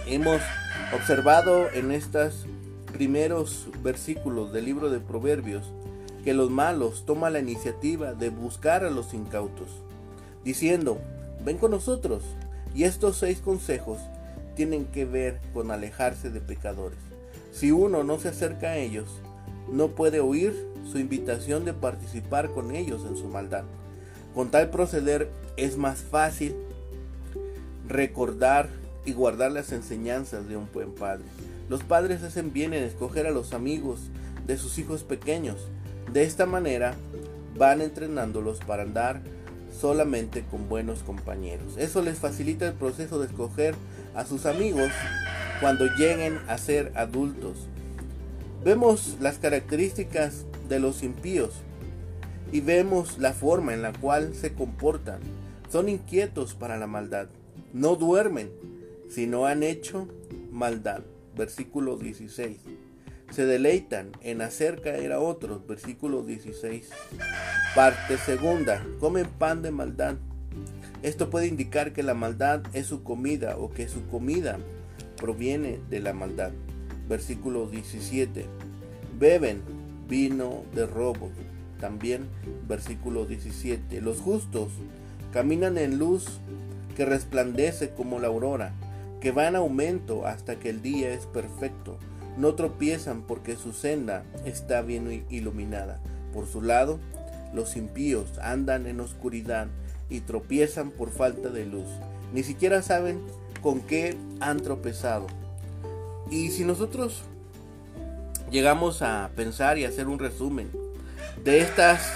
Hemos 0.06 0.40
observado 0.94 1.70
en 1.72 1.92
estos 1.92 2.46
primeros 2.92 3.68
versículos 3.82 4.52
del 4.52 4.64
libro 4.64 4.90
de 4.90 5.00
Proverbios 5.00 5.70
que 6.24 6.34
los 6.34 6.50
malos 6.50 7.04
toman 7.04 7.32
la 7.32 7.40
iniciativa 7.40 8.14
de 8.14 8.30
buscar 8.30 8.84
a 8.84 8.90
los 8.90 9.14
incautos, 9.14 9.68
diciendo, 10.44 10.98
ven 11.44 11.58
con 11.58 11.70
nosotros. 11.70 12.22
Y 12.74 12.84
estos 12.84 13.16
seis 13.18 13.38
consejos 13.38 13.98
tienen 14.54 14.86
que 14.86 15.04
ver 15.04 15.40
con 15.52 15.70
alejarse 15.70 16.30
de 16.30 16.40
pecadores. 16.40 16.98
Si 17.52 17.70
uno 17.70 18.04
no 18.04 18.18
se 18.18 18.28
acerca 18.28 18.68
a 18.68 18.76
ellos, 18.76 19.08
no 19.70 19.88
puede 19.88 20.20
oír 20.20 20.54
su 20.90 20.98
invitación 20.98 21.64
de 21.64 21.74
participar 21.74 22.50
con 22.50 22.74
ellos 22.74 23.02
en 23.06 23.16
su 23.16 23.28
maldad. 23.28 23.64
Con 24.34 24.50
tal 24.50 24.70
proceder 24.70 25.30
es 25.56 25.76
más 25.76 25.98
fácil 25.98 26.54
recordar 27.88 28.68
y 29.04 29.12
guardar 29.12 29.52
las 29.52 29.72
enseñanzas 29.72 30.48
de 30.48 30.56
un 30.56 30.68
buen 30.72 30.92
padre. 30.92 31.24
Los 31.68 31.82
padres 31.82 32.22
hacen 32.22 32.52
bien 32.52 32.72
en 32.74 32.84
escoger 32.84 33.26
a 33.26 33.30
los 33.30 33.52
amigos 33.52 34.00
de 34.46 34.56
sus 34.56 34.78
hijos 34.78 35.04
pequeños. 35.04 35.68
De 36.12 36.22
esta 36.22 36.46
manera 36.46 36.94
van 37.56 37.80
entrenándolos 37.80 38.58
para 38.60 38.82
andar 38.82 39.20
solamente 39.72 40.44
con 40.50 40.68
buenos 40.68 41.02
compañeros. 41.02 41.76
Eso 41.76 42.02
les 42.02 42.18
facilita 42.18 42.68
el 42.68 42.74
proceso 42.74 43.18
de 43.18 43.26
escoger 43.26 43.74
a 44.14 44.24
sus 44.24 44.46
amigos 44.46 44.90
cuando 45.60 45.86
lleguen 45.96 46.38
a 46.48 46.58
ser 46.58 46.92
adultos. 46.94 47.68
Vemos 48.64 49.16
las 49.20 49.38
características 49.38 50.44
de 50.68 50.78
los 50.78 51.02
impíos 51.02 51.54
y 52.52 52.60
vemos 52.60 53.18
la 53.18 53.32
forma 53.32 53.74
en 53.74 53.82
la 53.82 53.92
cual 53.92 54.34
se 54.34 54.52
comportan. 54.52 55.20
Son 55.70 55.88
inquietos 55.88 56.54
para 56.54 56.76
la 56.76 56.86
maldad. 56.86 57.28
No 57.72 57.96
duermen 57.96 58.50
si 59.08 59.26
no 59.26 59.46
han 59.46 59.62
hecho 59.62 60.06
maldad. 60.50 61.02
Versículo 61.36 61.96
16. 61.96 62.58
Se 63.32 63.46
deleitan 63.46 64.12
en 64.20 64.42
hacer 64.42 64.82
caer 64.82 65.12
a 65.12 65.20
otros. 65.20 65.66
Versículo 65.66 66.22
16. 66.22 66.90
Parte 67.74 68.18
segunda. 68.18 68.84
Comen 69.00 69.26
pan 69.26 69.62
de 69.62 69.70
maldad. 69.70 70.16
Esto 71.02 71.30
puede 71.30 71.46
indicar 71.46 71.94
que 71.94 72.02
la 72.02 72.12
maldad 72.12 72.62
es 72.74 72.86
su 72.86 73.02
comida 73.02 73.56
o 73.56 73.70
que 73.70 73.88
su 73.88 74.06
comida 74.08 74.58
proviene 75.16 75.80
de 75.88 76.00
la 76.00 76.12
maldad. 76.12 76.50
Versículo 77.08 77.66
17. 77.66 78.44
Beben 79.18 79.62
vino 80.08 80.64
de 80.74 80.84
robo. 80.84 81.30
También 81.80 82.28
versículo 82.68 83.24
17. 83.24 84.02
Los 84.02 84.20
justos 84.20 84.68
caminan 85.32 85.78
en 85.78 85.98
luz 85.98 86.26
que 86.96 87.06
resplandece 87.06 87.90
como 87.90 88.20
la 88.20 88.28
aurora, 88.28 88.74
que 89.20 89.32
va 89.32 89.48
en 89.48 89.56
aumento 89.56 90.26
hasta 90.26 90.56
que 90.56 90.68
el 90.68 90.82
día 90.82 91.14
es 91.14 91.24
perfecto. 91.24 91.98
No 92.36 92.54
tropiezan 92.54 93.22
porque 93.22 93.56
su 93.56 93.72
senda 93.72 94.24
está 94.44 94.82
bien 94.82 95.24
iluminada. 95.28 96.00
Por 96.32 96.46
su 96.46 96.62
lado, 96.62 96.98
los 97.52 97.76
impíos 97.76 98.38
andan 98.38 98.86
en 98.86 99.00
oscuridad 99.00 99.68
y 100.08 100.20
tropiezan 100.20 100.90
por 100.90 101.10
falta 101.10 101.50
de 101.50 101.66
luz. 101.66 101.88
Ni 102.32 102.42
siquiera 102.42 102.82
saben 102.82 103.20
con 103.60 103.80
qué 103.80 104.16
han 104.40 104.60
tropezado. 104.60 105.26
Y 106.30 106.50
si 106.50 106.64
nosotros 106.64 107.22
llegamos 108.50 109.02
a 109.02 109.30
pensar 109.36 109.78
y 109.78 109.84
hacer 109.84 110.08
un 110.08 110.18
resumen 110.18 110.70
de 111.44 111.60
estas 111.60 112.10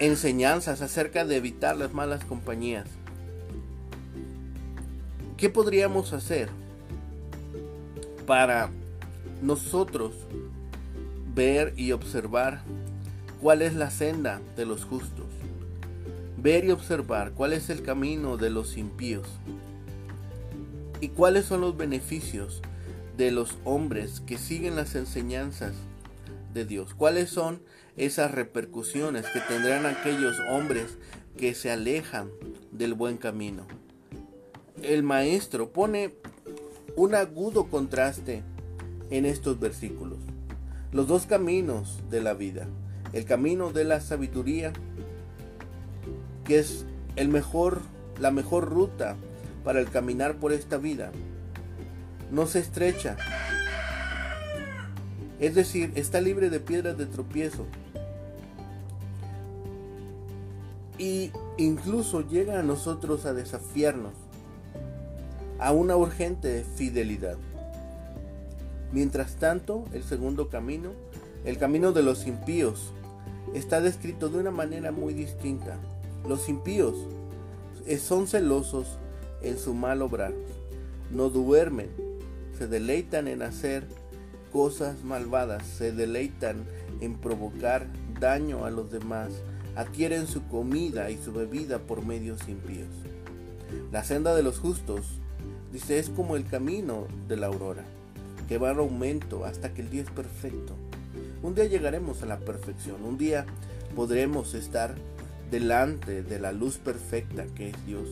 enseñanzas 0.00 0.82
acerca 0.82 1.24
de 1.24 1.36
evitar 1.36 1.76
las 1.76 1.92
malas 1.92 2.24
compañías, 2.24 2.86
¿Qué 5.36 5.50
podríamos 5.50 6.12
hacer 6.12 6.48
para 8.26 8.70
nosotros 9.42 10.14
ver 11.34 11.72
y 11.76 11.92
observar 11.92 12.62
cuál 13.40 13.62
es 13.62 13.74
la 13.74 13.90
senda 13.90 14.40
de 14.56 14.66
los 14.66 14.84
justos? 14.84 15.26
Ver 16.36 16.64
y 16.64 16.70
observar 16.70 17.32
cuál 17.32 17.52
es 17.52 17.70
el 17.70 17.82
camino 17.82 18.36
de 18.36 18.50
los 18.50 18.76
impíos 18.76 19.26
y 21.00 21.08
cuáles 21.08 21.46
son 21.46 21.60
los 21.60 21.76
beneficios 21.76 22.62
de 23.16 23.30
los 23.30 23.56
hombres 23.64 24.20
que 24.20 24.38
siguen 24.38 24.76
las 24.76 24.94
enseñanzas 24.94 25.74
de 26.52 26.64
Dios. 26.64 26.94
¿Cuáles 26.94 27.30
son 27.30 27.60
esas 27.96 28.32
repercusiones 28.32 29.26
que 29.26 29.40
tendrán 29.40 29.86
aquellos 29.86 30.36
hombres 30.50 30.98
que 31.36 31.54
se 31.54 31.70
alejan 31.70 32.30
del 32.72 32.94
buen 32.94 33.16
camino? 33.16 33.66
el 34.84 35.02
maestro 35.02 35.70
pone 35.70 36.14
un 36.96 37.14
agudo 37.14 37.64
contraste 37.64 38.42
en 39.10 39.24
estos 39.26 39.58
versículos. 39.60 40.18
Los 40.92 41.08
dos 41.08 41.26
caminos 41.26 42.00
de 42.10 42.22
la 42.22 42.34
vida. 42.34 42.66
El 43.12 43.24
camino 43.24 43.72
de 43.72 43.84
la 43.84 44.00
sabiduría, 44.00 44.72
que 46.44 46.58
es 46.58 46.84
el 47.16 47.28
mejor, 47.28 47.80
la 48.20 48.30
mejor 48.30 48.68
ruta 48.68 49.16
para 49.64 49.80
el 49.80 49.88
caminar 49.88 50.36
por 50.36 50.52
esta 50.52 50.76
vida. 50.76 51.12
No 52.30 52.46
se 52.46 52.60
estrecha. 52.60 53.16
Es 55.40 55.54
decir, 55.54 55.92
está 55.94 56.20
libre 56.20 56.50
de 56.50 56.60
piedras 56.60 56.96
de 56.96 57.06
tropiezo. 57.06 57.66
Y 60.98 61.32
incluso 61.58 62.26
llega 62.28 62.60
a 62.60 62.62
nosotros 62.62 63.26
a 63.26 63.34
desafiarnos 63.34 64.12
a 65.58 65.72
una 65.72 65.96
urgente 65.96 66.64
fidelidad. 66.76 67.36
Mientras 68.94 69.34
tanto, 69.34 69.84
el 69.92 70.04
segundo 70.04 70.48
camino, 70.48 70.92
el 71.44 71.58
camino 71.58 71.90
de 71.90 72.04
los 72.04 72.28
impíos, 72.28 72.92
está 73.52 73.80
descrito 73.80 74.28
de 74.28 74.38
una 74.38 74.52
manera 74.52 74.92
muy 74.92 75.14
distinta. 75.14 75.76
Los 76.28 76.48
impíos 76.48 76.94
son 77.98 78.28
celosos 78.28 78.86
en 79.42 79.58
su 79.58 79.74
mal 79.74 80.00
obrar, 80.00 80.32
no 81.10 81.28
duermen, 81.28 81.90
se 82.56 82.68
deleitan 82.68 83.26
en 83.26 83.42
hacer 83.42 83.84
cosas 84.52 85.02
malvadas, 85.02 85.66
se 85.66 85.90
deleitan 85.90 86.64
en 87.00 87.16
provocar 87.16 87.88
daño 88.20 88.64
a 88.64 88.70
los 88.70 88.92
demás, 88.92 89.32
adquieren 89.74 90.28
su 90.28 90.46
comida 90.46 91.10
y 91.10 91.18
su 91.18 91.32
bebida 91.32 91.80
por 91.80 92.06
medios 92.06 92.48
impíos. 92.48 92.94
La 93.90 94.04
senda 94.04 94.36
de 94.36 94.44
los 94.44 94.60
justos 94.60 95.18
Dice, 95.74 95.98
es 95.98 96.08
como 96.08 96.36
el 96.36 96.46
camino 96.46 97.08
de 97.26 97.36
la 97.36 97.48
aurora, 97.48 97.82
que 98.48 98.58
va 98.58 98.70
en 98.70 98.78
aumento 98.78 99.44
hasta 99.44 99.72
que 99.72 99.82
el 99.82 99.90
día 99.90 100.02
es 100.02 100.10
perfecto. 100.10 100.74
Un 101.42 101.54
día 101.54 101.66
llegaremos 101.66 102.22
a 102.22 102.26
la 102.26 102.38
perfección, 102.38 103.04
un 103.04 103.18
día 103.18 103.46
podremos 103.94 104.54
estar 104.54 104.94
delante 105.50 106.22
de 106.22 106.38
la 106.40 106.52
luz 106.52 106.78
perfecta 106.78 107.44
que 107.54 107.70
es 107.70 107.86
Dios. 107.86 108.08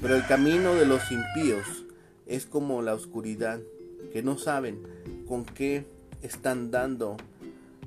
Pero 0.00 0.16
el 0.16 0.26
camino 0.26 0.74
de 0.74 0.86
los 0.86 1.02
impíos 1.10 1.84
es 2.26 2.46
como 2.46 2.82
la 2.82 2.94
oscuridad, 2.94 3.60
que 4.12 4.22
no 4.22 4.38
saben 4.38 4.80
con 5.28 5.44
qué 5.44 5.86
están 6.22 6.70
dando 6.70 7.16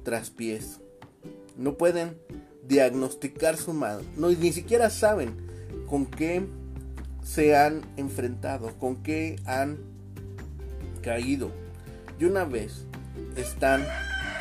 traspiés. 0.03 0.79
No 1.57 1.77
pueden 1.77 2.17
diagnosticar 2.67 3.57
su 3.57 3.73
mal, 3.73 4.01
no, 4.17 4.29
ni 4.29 4.53
siquiera 4.53 4.89
saben 4.89 5.35
con 5.87 6.05
qué 6.05 6.45
se 7.23 7.55
han 7.55 7.81
enfrentado, 7.97 8.77
con 8.79 9.03
qué 9.03 9.37
han 9.45 9.92
caído. 11.03 11.51
Y 12.19 12.25
una 12.25 12.45
vez 12.45 12.87
están 13.35 13.85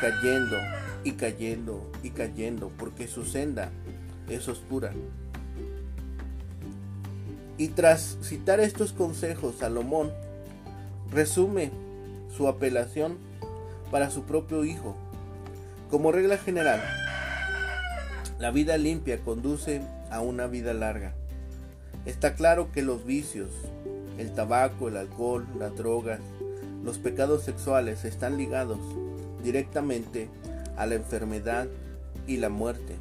cayendo 0.01 0.57
y 1.03 1.11
cayendo 1.11 1.91
y 2.01 2.09
cayendo 2.09 2.71
porque 2.77 3.07
su 3.07 3.25
senda 3.25 3.69
es 4.29 4.47
oscura. 4.47 4.91
Y 7.57 7.67
tras 7.69 8.17
citar 8.23 8.59
estos 8.59 8.93
consejos, 8.93 9.57
Salomón 9.59 10.11
resume 11.11 11.71
su 12.35 12.47
apelación 12.47 13.17
para 13.91 14.09
su 14.09 14.23
propio 14.23 14.65
hijo. 14.65 14.95
Como 15.91 16.11
regla 16.11 16.37
general, 16.37 16.81
la 18.39 18.49
vida 18.49 18.77
limpia 18.77 19.19
conduce 19.19 19.81
a 20.09 20.21
una 20.21 20.47
vida 20.47 20.73
larga. 20.73 21.13
Está 22.05 22.33
claro 22.33 22.71
que 22.71 22.81
los 22.81 23.05
vicios, 23.05 23.51
el 24.17 24.33
tabaco, 24.33 24.87
el 24.87 24.97
alcohol, 24.97 25.45
las 25.59 25.75
drogas, 25.75 26.19
los 26.83 26.97
pecados 26.97 27.43
sexuales 27.43 28.05
están 28.05 28.37
ligados 28.37 28.79
directamente 29.43 30.29
a 30.75 30.85
la 30.85 30.95
enfermedad 30.95 31.67
y 32.27 32.37
la 32.37 32.49
muerte. 32.49 32.95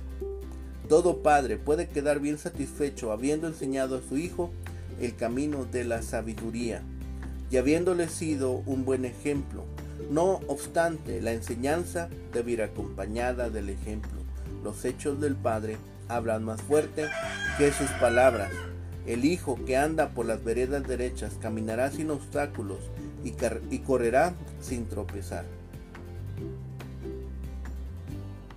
Todo 0.89 1.23
padre 1.23 1.57
puede 1.57 1.89
quedar 1.89 2.21
bien 2.21 2.39
satisfecho 2.39 3.13
habiendo 3.13 3.47
enseñado 3.47 3.97
a 3.99 4.03
su 4.03 4.17
hijo 4.17 4.51
el 5.01 5.17
camino 5.17 5.65
de 5.65 5.85
la 5.85 6.03
sabiduría 6.03 6.83
y 7.51 7.57
habiéndole 7.57 8.09
sido 8.09 8.63
un 8.67 8.85
buen 8.85 9.05
ejemplo. 9.05 9.65
No 10.11 10.41
obstante, 10.49 11.21
la 11.21 11.33
enseñanza 11.33 12.09
debe 12.33 12.53
ir 12.53 12.63
acompañada 12.63 13.51
del 13.51 13.71
ejemplo. 13.71 14.21
Los 14.63 14.85
hechos 14.85 15.21
del 15.21 15.35
Padre 15.35 15.77
hablan 16.09 16.45
más 16.45 16.61
fuerte 16.63 17.09
que 17.59 17.73
sus 17.73 17.91
palabras. 17.93 18.51
El 19.07 19.25
hijo 19.25 19.59
que 19.67 19.77
anda 19.77 20.11
por 20.11 20.27
las 20.27 20.45
veredas 20.45 20.87
derechas 20.87 21.35
caminará 21.41 21.91
sin 21.91 22.11
obstáculos 22.11 22.79
y, 23.25 23.79
correrá 23.79 24.35
sin 24.61 24.87
tropezar. 24.87 25.45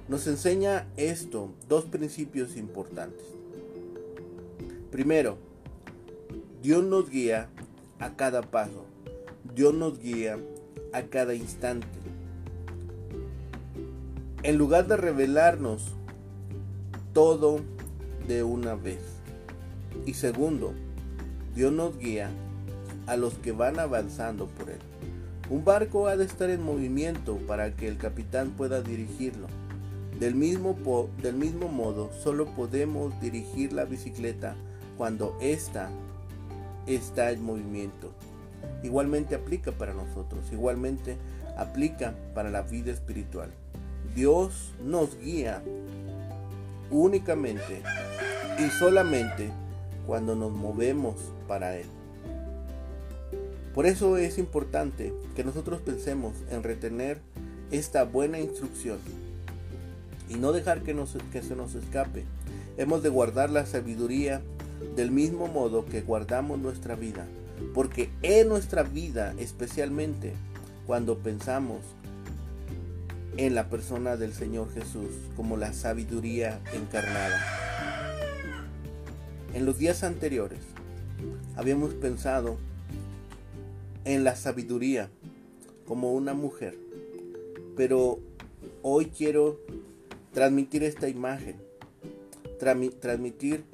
Nos 0.08 0.28
enseña 0.28 0.88
esto 0.98 1.52
dos 1.68 1.86
principios 1.86 2.58
importantes. 2.58 3.26
Primero, 4.92 5.38
Dios 6.62 6.84
nos 6.84 7.10
guía 7.10 7.50
a 8.00 8.16
cada 8.16 8.42
paso. 8.44 8.86
Dios 9.56 9.74
nos 9.74 10.00
guía 10.00 10.38
a 10.94 11.04
cada 11.04 11.34
instante. 11.34 11.88
En 14.44 14.58
lugar 14.58 14.88
de 14.88 14.98
revelarnos 14.98 15.94
todo 17.14 17.62
de 18.28 18.44
una 18.44 18.76
vez. 18.76 19.00
Y 20.06 20.14
segundo, 20.14 20.74
Dios 21.56 21.72
nos 21.72 21.98
guía 21.98 22.30
a 23.08 23.18
los 23.18 23.36
que 23.36 23.52
van 23.52 23.80
avanzando 23.80 24.48
por 24.48 24.70
él. 24.70 24.80
Un 25.50 25.64
barco 25.64 26.08
ha 26.08 26.18
de 26.18 26.26
estar 26.26 26.50
en 26.50 26.64
movimiento 26.64 27.38
para 27.48 27.76
que 27.76 27.88
el 27.88 27.98
capitán 27.98 28.52
pueda 28.52 28.82
dirigirlo. 28.82 29.48
Del 30.20 30.34
mismo, 30.34 30.76
del 31.22 31.36
mismo 31.36 31.68
modo, 31.68 32.10
solo 32.24 32.48
podemos 32.56 33.20
dirigir 33.22 33.74
la 33.74 33.86
bicicleta 33.86 34.56
cuando 34.98 35.38
ésta 35.42 35.90
está 36.88 37.32
en 37.32 37.44
movimiento. 37.44 38.12
Igualmente 38.82 39.36
aplica 39.36 39.72
para 39.72 39.94
nosotros, 39.94 40.46
igualmente 40.52 41.18
aplica 41.58 42.16
para 42.34 42.50
la 42.50 42.62
vida 42.62 42.92
espiritual. 42.92 43.50
Dios 44.16 44.72
nos 44.84 45.18
guía 45.20 45.62
únicamente 46.90 47.82
y 48.58 48.70
solamente 48.70 49.50
cuando 50.08 50.36
nos 50.36 50.52
movemos 50.52 51.16
para 51.48 51.76
Él. 51.78 51.88
Por 53.76 53.86
eso 53.86 54.16
es 54.16 54.38
importante 54.38 55.14
que 55.36 55.44
nosotros 55.44 55.82
pensemos 55.82 56.34
en 56.50 56.64
retener 56.64 57.20
esta 57.72 58.06
buena 58.06 58.40
instrucción 58.40 59.00
y 60.30 60.36
no 60.36 60.54
dejar 60.54 60.82
que, 60.82 60.96
que 61.34 61.42
se 61.42 61.58
nos 61.58 61.76
escape. 61.76 62.24
Hemos 62.78 63.04
de 63.04 63.10
guardar 63.10 63.50
la 63.50 63.66
sabiduría 63.66 64.42
del 64.96 65.12
mismo 65.12 65.48
modo 65.48 65.86
que 65.86 66.02
guardamos 66.02 66.58
nuestra 66.58 66.96
vida, 66.96 67.26
porque 67.74 68.10
en 68.22 68.48
nuestra 68.48 68.84
vida, 68.84 69.36
especialmente 69.40 70.32
cuando 70.88 71.18
pensamos 71.18 71.80
en 73.36 73.56
la 73.56 73.68
persona 73.68 74.16
del 74.16 74.34
Señor 74.34 74.74
Jesús 74.74 75.10
como 75.36 75.58
la 75.58 75.74
sabiduría 75.74 76.62
encarnada. 76.74 77.42
En 79.54 79.66
los 79.66 79.78
días 79.78 80.02
anteriores 80.06 80.62
habíamos 81.58 81.94
pensado 81.94 82.58
en 84.06 84.24
la 84.24 84.36
sabiduría 84.36 85.10
como 85.88 86.14
una 86.14 86.34
mujer, 86.34 86.78
pero 87.76 88.20
hoy 88.82 89.08
quiero 89.08 89.60
transmitir 90.32 90.84
esta 90.84 91.10
imagen, 91.10 91.58
transmitir 93.00 93.66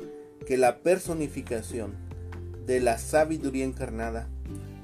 que 0.48 0.58
la 0.58 0.80
personificación 0.80 1.94
de 2.66 2.80
la 2.80 2.98
sabiduría 2.98 3.66
encarnada 3.66 4.28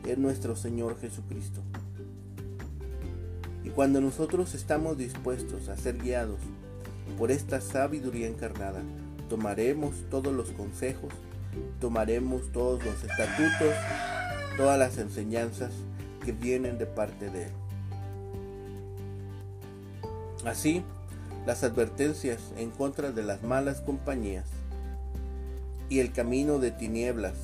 es 0.06 0.18
nuestro 0.18 0.56
Señor 0.56 1.00
Jesucristo. 1.00 1.62
Y 3.64 3.70
cuando 3.70 4.02
nosotros 4.02 4.54
estamos 4.54 4.98
dispuestos 4.98 5.70
a 5.70 5.78
ser 5.78 5.98
guiados 5.98 6.40
por 7.18 7.32
esta 7.32 7.62
sabiduría 7.62 8.28
encarnada, 8.28 8.82
tomaremos 9.30 9.96
todos 10.10 10.34
los 10.34 10.52
consejos, 10.52 11.14
tomaremos 11.80 12.52
todos 12.52 12.84
los 12.84 12.96
estatutos, 13.04 13.74
todas 14.58 14.78
las 14.78 14.98
enseñanzas 14.98 15.72
que 16.26 16.34
vienen 16.34 16.78
de 16.78 16.88
parte 16.88 17.30
de 17.30 17.44
Él. 17.46 17.52
Así, 20.46 20.84
las 21.46 21.64
advertencias 21.64 22.40
en 22.58 22.72
contra 22.72 23.12
de 23.12 23.24
las 23.24 23.44
malas 23.44 23.80
compañías 23.82 24.46
y 25.90 26.00
el 26.00 26.12
camino 26.12 26.60
de 26.60 26.72
tinieblas 26.72 27.36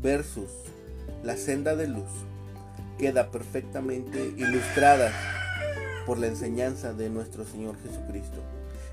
versus 0.00 0.50
la 1.24 1.36
senda 1.36 1.74
de 1.74 1.88
luz 1.88 2.08
queda 2.98 3.30
perfectamente 3.30 4.32
ilustrada 4.36 5.10
por 6.06 6.18
la 6.18 6.26
enseñanza 6.26 6.92
de 6.92 7.10
nuestro 7.10 7.44
Señor 7.44 7.76
Jesucristo. 7.82 8.40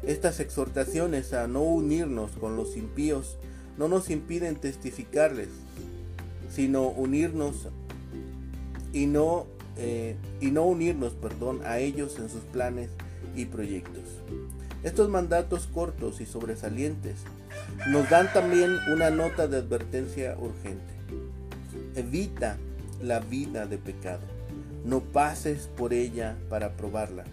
Estas 0.04 0.40
exhortaciones 0.40 1.34
a 1.34 1.48
no 1.48 1.62
unirnos 1.62 2.32
con 2.32 2.56
los 2.56 2.78
impíos 2.78 3.38
no 3.78 3.88
nos 3.88 4.10
impiden 4.10 4.56
testificarles, 4.56 5.50
sino 6.50 6.88
unirnos 6.88 7.68
y 8.94 9.06
no, 9.06 9.48
eh, 9.78 10.16
y 10.42 10.52
no 10.52 10.66
unirnos, 10.66 11.14
perdón, 11.14 11.62
a 11.66 11.80
ellos 11.80 12.18
en 12.20 12.30
sus 12.30 12.42
planes 12.42 12.90
y 13.36 13.46
proyectos. 13.46 14.04
Estos 14.84 15.10
mandatos 15.10 15.68
cortos 15.68 16.22
y 16.22 16.26
sobresalientes 16.26 17.16
nos 17.90 18.10
dan 18.10 18.32
también 18.34 18.78
una 18.94 19.10
nota 19.10 19.48
de 19.48 19.58
advertencia 19.58 20.38
urgente. 20.40 20.94
Evita 21.96 22.58
la 23.02 23.20
vida 23.20 23.66
de 23.66 23.78
pecado. 23.78 24.24
No 24.86 25.02
pases 25.02 25.70
por 25.76 25.94
ella 25.94 26.38
para 26.50 26.74
probarla. 26.74 27.26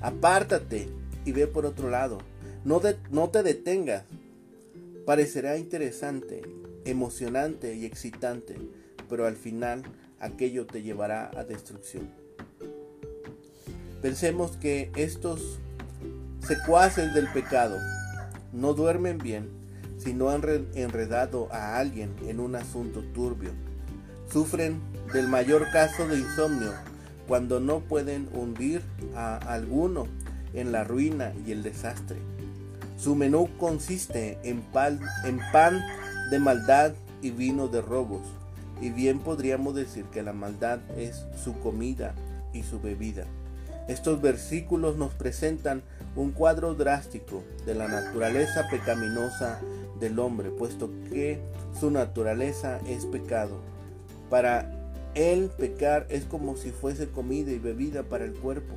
Apártate 0.00 0.88
y 1.24 1.32
ve 1.32 1.46
por 1.46 1.66
otro 1.66 1.90
lado. 1.90 2.18
No, 2.64 2.80
no 3.10 3.28
te 3.30 3.42
detengas. 3.42 4.04
Parecerá 5.04 5.58
interesante, 5.58 6.42
emocionante 6.84 7.74
y 7.74 7.84
excitante, 7.84 8.56
pero 9.08 9.26
al 9.26 9.36
final 9.36 9.82
aquello 10.20 10.66
te 10.66 10.82
llevará 10.82 11.30
a 11.36 11.44
destrucción. 11.44 12.10
Pensemos 14.02 14.56
que 14.56 14.90
estos 14.96 15.58
secuaces 16.46 17.14
del 17.14 17.30
pecado 17.32 17.78
no 18.52 18.74
duermen 18.74 19.18
bien 19.18 19.48
si 19.96 20.12
no 20.12 20.28
han 20.30 20.42
enredado 20.74 21.48
a 21.52 21.78
alguien 21.78 22.14
en 22.26 22.40
un 22.40 22.56
asunto 22.56 23.02
turbio. 23.14 23.50
Sufren 24.30 24.80
del 25.12 25.28
mayor 25.28 25.70
caso 25.72 26.06
de 26.06 26.18
insomnio 26.18 26.72
cuando 27.26 27.60
no 27.60 27.80
pueden 27.80 28.28
hundir 28.32 28.82
a 29.14 29.36
alguno 29.36 30.06
en 30.52 30.72
la 30.72 30.84
ruina 30.84 31.32
y 31.46 31.52
el 31.52 31.62
desastre. 31.62 32.18
Su 32.98 33.14
menú 33.14 33.48
consiste 33.58 34.38
en 34.44 34.60
pan, 34.60 35.00
en 35.24 35.40
pan 35.52 35.80
de 36.30 36.38
maldad 36.38 36.92
y 37.22 37.30
vino 37.30 37.68
de 37.68 37.82
robos, 37.82 38.22
y 38.80 38.90
bien 38.90 39.18
podríamos 39.18 39.74
decir 39.74 40.04
que 40.06 40.22
la 40.22 40.32
maldad 40.32 40.80
es 40.96 41.24
su 41.42 41.58
comida 41.60 42.14
y 42.52 42.62
su 42.62 42.80
bebida. 42.80 43.24
Estos 43.88 44.22
versículos 44.22 44.96
nos 44.96 45.12
presentan 45.12 45.82
un 46.16 46.30
cuadro 46.30 46.74
drástico 46.74 47.42
de 47.66 47.74
la 47.74 47.88
naturaleza 47.88 48.66
pecaminosa 48.70 49.60
del 50.00 50.18
hombre, 50.18 50.50
puesto 50.50 50.90
que 51.10 51.40
su 51.78 51.90
naturaleza 51.90 52.80
es 52.86 53.04
pecado. 53.04 53.60
Para 54.30 54.70
él 55.14 55.50
pecar 55.56 56.06
es 56.08 56.24
como 56.24 56.56
si 56.56 56.70
fuese 56.70 57.08
comida 57.08 57.50
y 57.52 57.58
bebida 57.58 58.02
para 58.04 58.24
el 58.24 58.32
cuerpo. 58.32 58.74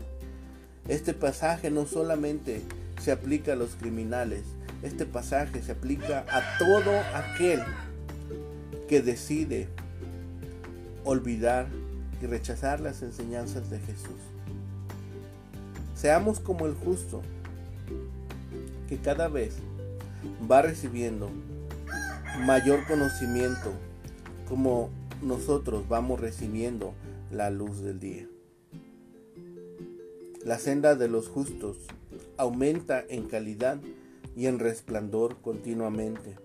Este 0.88 1.14
pasaje 1.14 1.72
no 1.72 1.86
solamente 1.86 2.62
se 3.02 3.12
aplica 3.12 3.54
a 3.54 3.56
los 3.56 3.76
criminales, 3.76 4.44
este 4.84 5.06
pasaje 5.06 5.62
se 5.62 5.72
aplica 5.72 6.26
a 6.30 6.58
todo 6.58 6.92
aquel 7.14 7.62
que 8.88 9.02
decide 9.02 9.68
olvidar 11.04 11.68
y 12.22 12.26
rechazar 12.26 12.80
las 12.80 13.02
enseñanzas 13.02 13.70
de 13.70 13.80
Jesús. 13.80 14.20
Seamos 15.96 16.40
como 16.40 16.68
el 16.68 16.74
justo, 16.74 17.22
que 18.88 18.98
cada 18.98 19.28
vez 19.28 19.58
va 20.50 20.62
recibiendo 20.62 21.30
mayor 22.46 22.86
conocimiento, 22.88 23.72
como 24.48 24.90
nosotros 25.22 25.88
vamos 25.88 26.20
recibiendo 26.20 26.94
la 27.32 27.50
luz 27.50 27.82
del 27.82 28.00
día. 28.00 28.28
La 30.46 30.60
senda 30.60 30.96
de 30.96 31.08
los 31.08 31.28
justos 31.28 31.78
aumenta 32.38 33.04
en 33.10 33.24
calidad 33.24 33.80
y 34.38 34.46
en 34.46 34.60
resplandor 34.60 35.42
continuamente, 35.42 36.36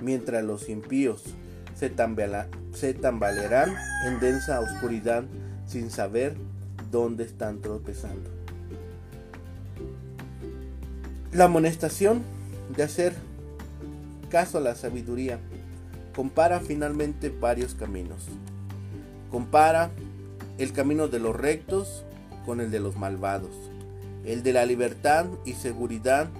mientras 0.00 0.44
los 0.44 0.68
impíos 0.68 1.24
se, 1.74 1.90
tambalearán 1.90 3.74
en 4.06 4.20
densa 4.20 4.60
oscuridad 4.60 5.24
sin 5.66 5.90
saber 5.90 6.36
dónde 6.92 7.24
están 7.24 7.60
tropezando. 7.60 8.30
La 11.32 11.46
amonestación 11.46 12.22
de 12.76 12.84
hacer 12.84 13.14
caso 14.30 14.58
a 14.58 14.60
la 14.60 14.76
sabiduría 14.76 15.40
compara 16.14 16.60
finalmente 16.60 17.30
varios 17.30 17.74
caminos. 17.74 18.26
Compara 19.32 19.90
el 20.58 20.72
camino 20.72 21.08
de 21.08 21.18
los 21.18 21.34
rectos 21.34 22.04
con 22.46 22.60
el 22.60 22.70
de 22.70 22.78
los 22.78 22.94
malvados, 22.94 23.56
el 24.24 24.44
de 24.44 24.52
la 24.52 24.64
libertad 24.66 25.26
y 25.44 25.54
seguridad 25.54 26.30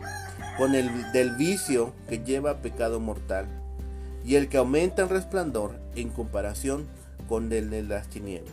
con 0.57 0.75
el 0.75 1.13
del 1.13 1.33
vicio 1.37 1.93
que 2.09 2.19
lleva 2.19 2.53
a 2.53 2.63
pecado 2.63 3.01
mortal, 3.01 3.47
y 4.25 4.37
el 4.37 4.49
que 4.49 4.57
aumenta 4.57 5.03
en 5.03 5.09
resplandor 5.09 5.73
en 5.97 6.09
comparación 6.09 6.87
con 7.29 7.53
el 7.53 7.71
de 7.71 7.83
las 7.83 8.09
tinieblas. 8.09 8.53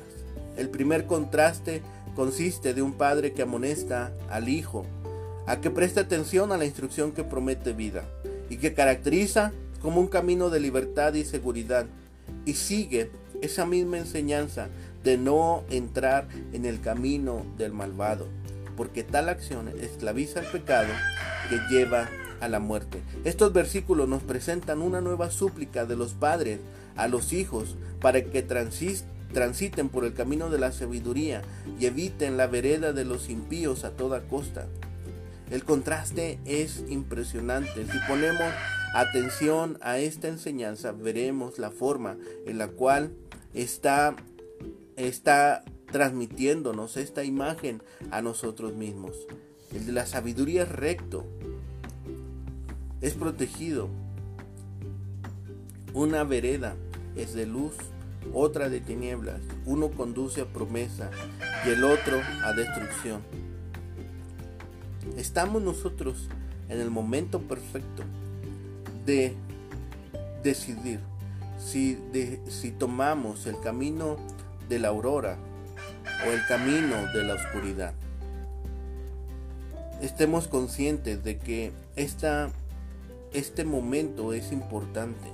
El 0.58 0.70
primer 0.70 1.06
contraste 1.06 1.82
consiste 2.16 2.74
de 2.74 2.82
un 2.82 2.94
padre 2.94 3.34
que 3.34 3.44
amonesta 3.44 4.12
al 4.30 4.50
hijo 4.50 4.86
a 5.48 5.62
que 5.62 5.70
preste 5.70 6.00
atención 6.00 6.52
a 6.52 6.58
la 6.58 6.66
instrucción 6.66 7.14
que 7.14 7.24
promete 7.24 7.74
vida 7.74 8.04
y 8.50 8.58
que 8.58 8.74
caracteriza 8.74 9.52
como 9.82 10.00
un 10.00 10.08
camino 10.08 10.50
de 10.50 10.60
libertad 10.60 11.14
y 11.14 11.24
seguridad 11.24 11.86
y 12.46 12.54
sigue 12.54 13.12
esa 13.42 13.66
misma 13.66 13.98
enseñanza 13.98 14.68
de 15.04 15.18
no 15.18 15.64
entrar 15.70 16.28
en 16.54 16.66
el 16.66 16.80
camino 16.82 17.46
del 17.58 17.74
malvado, 17.74 18.28
porque 18.78 19.04
tal 19.04 19.30
acción 19.30 19.70
esclaviza 19.80 20.42
el 20.42 20.48
pecado 20.48 20.90
que 21.52 21.60
lleva 21.70 22.10
a 22.40 22.48
la 22.48 22.62
muerte. 22.62 23.02
Estos 23.26 23.52
versículos 23.52 24.08
nos 24.08 24.24
presentan 24.24 24.82
una 24.82 25.02
nueva 25.02 25.30
súplica 25.30 25.86
de 25.86 25.98
los 25.98 26.14
padres 26.14 26.62
a 26.96 27.10
los 27.10 27.34
hijos 27.34 27.76
para 28.00 28.24
que 28.24 28.42
transiten 28.42 29.90
por 29.90 30.06
el 30.06 30.14
camino 30.14 30.50
de 30.50 30.60
la 30.60 30.72
sabiduría 30.72 31.42
y 31.78 31.88
eviten 31.88 32.38
la 32.38 32.48
vereda 32.48 32.94
de 32.94 33.04
los 33.04 33.30
impíos 33.30 33.84
a 33.84 33.92
toda 33.92 34.22
costa. 34.22 34.68
El 35.50 35.66
contraste 35.66 36.40
es 36.46 36.86
impresionante. 36.88 37.86
Si 37.86 37.98
ponemos 38.08 38.48
atención 38.94 39.78
a 39.82 39.98
esta 39.98 40.30
enseñanza, 40.30 40.94
veremos 40.94 41.60
la 41.60 41.70
forma 41.70 42.16
en 42.46 42.60
la 42.60 42.70
cual 42.70 43.12
está, 43.54 44.16
está 44.96 45.66
transmitiéndonos 45.92 46.96
esta 46.96 47.26
imagen 47.26 47.84
a 48.10 48.22
nosotros 48.22 48.74
mismos. 48.74 49.28
El 49.74 49.86
de 49.86 49.92
la 49.94 50.06
sabiduría 50.06 50.64
es 50.64 50.70
recto, 50.70 51.26
es 53.00 53.14
protegido. 53.14 53.90
Una 55.94 56.24
vereda 56.24 56.76
es 57.16 57.34
de 57.34 57.46
luz, 57.46 57.74
otra 58.34 58.70
de 58.70 58.82
tinieblas. 58.82 59.42
Uno 59.66 59.92
conduce 59.92 60.42
a 60.42 60.46
promesa 60.46 61.10
y 61.66 61.70
el 61.70 61.84
otro 61.84 62.22
a 62.44 62.54
destrucción. 62.54 63.22
Estamos 65.18 65.62
nosotros 65.62 66.28
en 66.70 66.80
el 66.80 66.90
momento 66.90 67.42
perfecto 67.42 68.04
de 69.06 69.36
decidir 70.44 71.00
si, 71.58 71.98
si 72.48 72.72
tomamos 72.72 73.46
el 73.46 73.60
camino 73.60 74.18
de 74.70 74.80
la 74.80 74.90
aurora 74.90 75.38
o 76.26 76.32
el 76.32 76.46
camino 76.48 77.12
de 77.14 77.24
la 77.24 77.36
oscuridad. 77.36 77.94
Estemos 80.02 80.48
conscientes 80.48 81.24
de 81.24 81.38
que 81.38 81.72
esta, 81.96 82.50
este 83.34 83.64
momento 83.64 84.34
es 84.34 84.52
importante. 84.52 85.30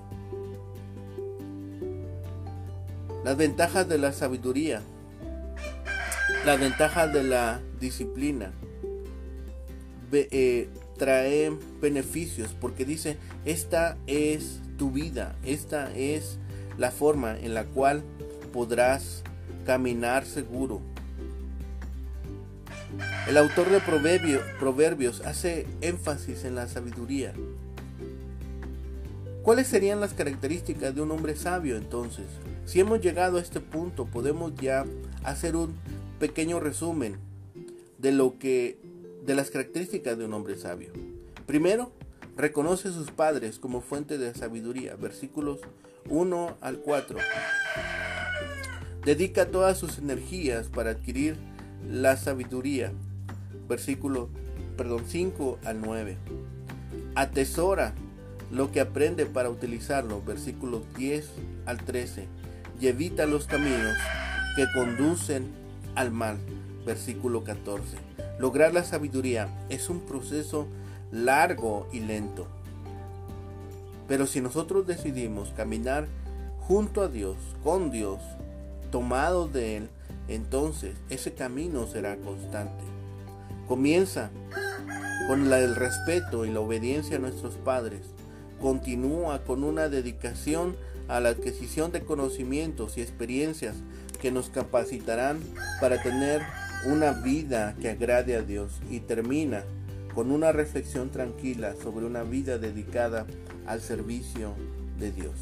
Las 3.23 3.38
ventajas 3.38 3.88
de 3.88 3.97
la 3.97 4.12
sabiduría, 4.12 4.82
las 6.45 6.60
ventajas 6.60 7.13
de 7.13 7.23
la 7.23 7.62
disciplina, 7.80 8.51
eh, 10.12 10.69
trae 10.97 11.51
beneficios 11.82 12.56
porque 12.60 12.86
dice, 12.86 13.17
esta 13.45 13.97
es 14.08 14.60
tu 14.77 14.91
vida, 14.91 15.36
esta 15.43 15.93
es 15.95 16.39
la 16.77 16.91
forma 16.91 17.38
en 17.38 17.53
la 17.53 17.65
cual 17.65 18.03
podrás 18.51 19.23
caminar 19.65 20.25
seguro. 20.25 20.82
El 23.28 23.36
autor 23.36 23.70
de 23.70 23.82
Proverbios 23.82 25.20
hace 25.26 25.68
énfasis 25.82 26.46
en 26.46 26.56
la 26.56 26.70
sabiduría. 26.70 27.34
¿Cuáles 29.44 29.68
serían 29.68 30.00
las 30.00 30.13
características 30.13 30.96
de 30.96 31.02
un 31.02 31.12
hombre 31.12 31.36
sabio 31.36 31.76
entonces? 31.76 32.26
Si 32.63 32.80
hemos 32.80 33.02
llegado 33.02 33.38
a 33.38 33.42
este 33.42 33.60
punto, 33.60 34.06
podemos 34.06 34.56
ya 34.56 34.86
hacer 35.26 35.58
un 35.58 35.76
pequeño 36.20 36.62
resumen 36.62 37.18
de 37.98 38.13
lo 38.13 38.40
que 38.40 38.80
de 39.26 39.36
las 39.36 39.52
características 39.52 40.18
de 40.18 40.24
un 40.24 40.34
hombre 40.34 40.58
sabio. 40.58 40.94
Primero, 41.46 41.92
reconoce 42.38 42.88
a 42.88 42.94
sus 42.94 43.12
padres 43.12 43.60
como 43.60 43.82
fuente 43.82 44.18
de 44.18 44.34
sabiduría. 44.36 44.96
Versículos 44.96 45.60
1 46.10 46.58
al 46.62 46.78
4. 46.78 47.20
Dedica 49.04 49.48
todas 49.48 49.78
sus 49.78 49.98
energías 49.98 50.70
para 50.70 50.92
adquirir 50.92 51.36
la 51.90 52.16
sabiduría. 52.16 52.94
Versículo 53.67 54.30
perdón, 54.77 55.03
5 55.06 55.60
al 55.65 55.82
9. 55.82 56.17
Atesora 57.15 57.93
lo 58.51 58.71
que 58.71 58.80
aprende 58.80 59.25
para 59.25 59.49
utilizarlo. 59.49 60.21
Versículos 60.21 60.84
10 60.95 61.30
al 61.65 61.84
13. 61.84 62.27
Y 62.80 62.88
evita 62.88 63.25
los 63.25 63.47
caminos 63.47 63.97
que 64.56 64.65
conducen 64.73 65.47
al 65.95 66.12
mal. 66.12 66.38
Versículo 66.86 67.43
14. 67.43 67.97
Lograr 68.39 68.73
la 68.73 68.84
sabiduría 68.84 69.49
es 69.69 69.89
un 69.89 70.01
proceso 70.01 70.67
largo 71.12 71.88
y 71.91 71.99
lento. 71.99 72.47
Pero 74.08 74.25
si 74.25 74.39
nosotros 74.39 74.88
decidimos 74.88 75.49
caminar 75.58 76.08
junto 76.60 77.01
a 77.01 77.10
Dios, 77.10 77.36
con 77.63 77.91
Dios, 77.91 78.19
tomados 78.91 79.51
de 79.51 79.77
Él, 79.77 79.89
entonces 80.30 80.95
ese 81.10 81.34
camino 81.34 81.88
será 81.88 82.15
constante. 82.17 82.96
Comienza 83.67 84.30
con 85.27 85.51
el 85.51 85.75
respeto 85.75 86.45
y 86.45 86.51
la 86.51 86.62
obediencia 86.62 87.17
a 87.17 87.19
nuestros 87.19 87.56
padres. 87.56 88.01
Continúa 88.62 89.43
con 89.43 89.63
una 89.63 89.89
dedicación 89.89 90.75
a 91.08 91.19
la 91.19 91.30
adquisición 91.30 91.91
de 91.91 92.01
conocimientos 92.01 92.97
y 92.97 93.01
experiencias 93.01 93.75
que 94.21 94.32
nos 94.32 94.49
capacitarán 94.49 95.39
para 95.82 96.01
tener 96.01 96.41
una 96.86 97.12
vida 97.12 97.75
que 97.82 97.89
agrade 97.89 98.36
a 98.36 98.41
Dios 98.41 98.80
y 98.89 99.01
termina 99.01 99.63
con 100.15 100.32
una 100.32 100.51
reflexión 100.51 101.10
tranquila 101.10 101.75
sobre 101.84 102.06
una 102.06 102.23
vida 102.23 102.58
dedicada 102.58 103.27
al 103.65 103.82
servicio 103.82 104.53
de 104.97 105.12
Dios. 105.12 105.36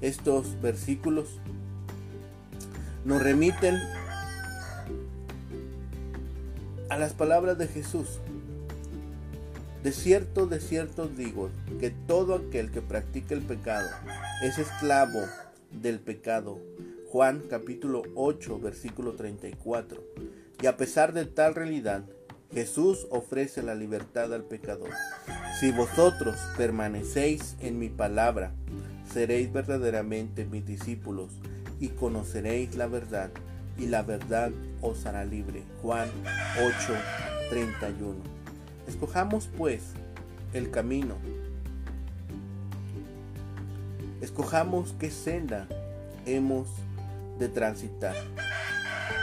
Estos 0.00 0.60
versículos 0.60 1.40
nos 3.04 3.22
remiten 3.22 3.76
a 6.90 6.98
las 6.98 7.14
palabras 7.14 7.56
de 7.56 7.68
Jesús. 7.68 8.18
De 9.82 9.92
cierto, 9.92 10.46
de 10.46 10.60
cierto 10.60 11.06
digo 11.06 11.48
que 11.78 11.90
todo 11.90 12.34
aquel 12.34 12.70
que 12.70 12.82
practica 12.82 13.34
el 13.34 13.40
pecado 13.40 13.88
es 14.42 14.58
esclavo 14.58 15.20
del 15.70 16.00
pecado. 16.00 16.60
Juan 17.08 17.42
capítulo 17.48 18.02
8 18.16 18.58
versículo 18.58 19.12
34. 19.12 20.02
Y 20.62 20.66
a 20.66 20.76
pesar 20.76 21.14
de 21.14 21.24
tal 21.24 21.54
realidad, 21.54 22.04
Jesús 22.52 23.06
ofrece 23.10 23.62
la 23.62 23.76
libertad 23.76 24.34
al 24.34 24.42
pecador. 24.42 24.90
Si 25.60 25.70
vosotros 25.70 26.36
permanecéis 26.56 27.56
en 27.60 27.78
mi 27.78 27.88
palabra, 27.88 28.52
seréis 29.12 29.52
verdaderamente 29.52 30.44
mis 30.44 30.66
discípulos 30.66 31.30
y 31.78 31.88
conoceréis 31.88 32.74
la 32.74 32.88
verdad, 32.88 33.30
y 33.78 33.86
la 33.86 34.02
verdad 34.02 34.50
os 34.82 35.06
hará 35.06 35.24
libre. 35.24 35.62
Juan 35.82 36.08
8, 36.58 36.94
31. 37.50 38.16
Escojamos 38.86 39.48
pues 39.56 39.82
el 40.52 40.70
camino. 40.70 41.14
Escojamos 44.20 44.94
qué 44.98 45.10
senda 45.10 45.66
hemos 46.26 46.68
de 47.38 47.48
transitar. 47.48 48.14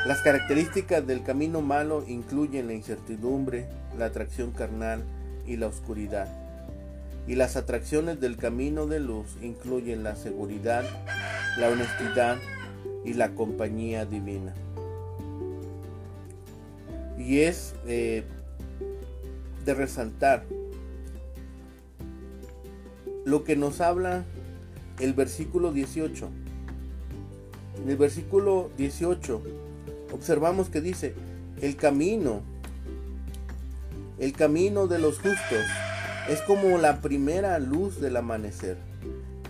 Las 0.06 0.22
características 0.22 1.06
del 1.06 1.24
camino 1.24 1.62
malo 1.62 2.04
incluyen 2.08 2.68
la 2.68 2.74
incertidumbre, 2.74 3.68
la 3.98 4.06
atracción 4.06 4.52
carnal 4.52 5.04
y 5.46 5.58
la 5.58 5.68
oscuridad. 5.68 6.28
Y 7.28 7.36
las 7.36 7.58
atracciones 7.58 8.22
del 8.22 8.38
camino 8.38 8.88
de 8.88 9.00
luz 9.00 9.28
incluyen 9.42 10.04
la 10.04 10.16
seguridad, 10.16 10.84
la 11.58 11.70
honestidad 11.70 12.38
y 13.04 13.14
la 13.14 13.36
compañía 13.36 14.06
divina. 14.06 14.54
Y 17.18 17.40
es 17.40 17.74
eh, 17.88 18.24
de 19.66 19.74
resaltar 19.74 20.46
lo 23.26 23.44
que 23.44 23.56
nos 23.56 23.82
habla 23.82 24.24
el 25.00 25.14
versículo 25.14 25.74
18. 25.74 26.30
En 27.84 27.90
el 27.90 27.98
versículo 27.98 28.72
18 28.78 29.42
observamos 30.14 30.70
que 30.70 30.82
dice, 30.82 31.14
el 31.62 31.76
camino, 31.76 32.42
el 34.20 34.34
camino 34.34 34.88
de 34.88 35.00
los 35.00 35.16
justos 35.16 35.66
es 36.30 36.42
como 36.42 36.78
la 36.78 37.02
primera 37.02 37.60
luz 37.60 38.00
del 38.00 38.18
amanecer, 38.18 38.78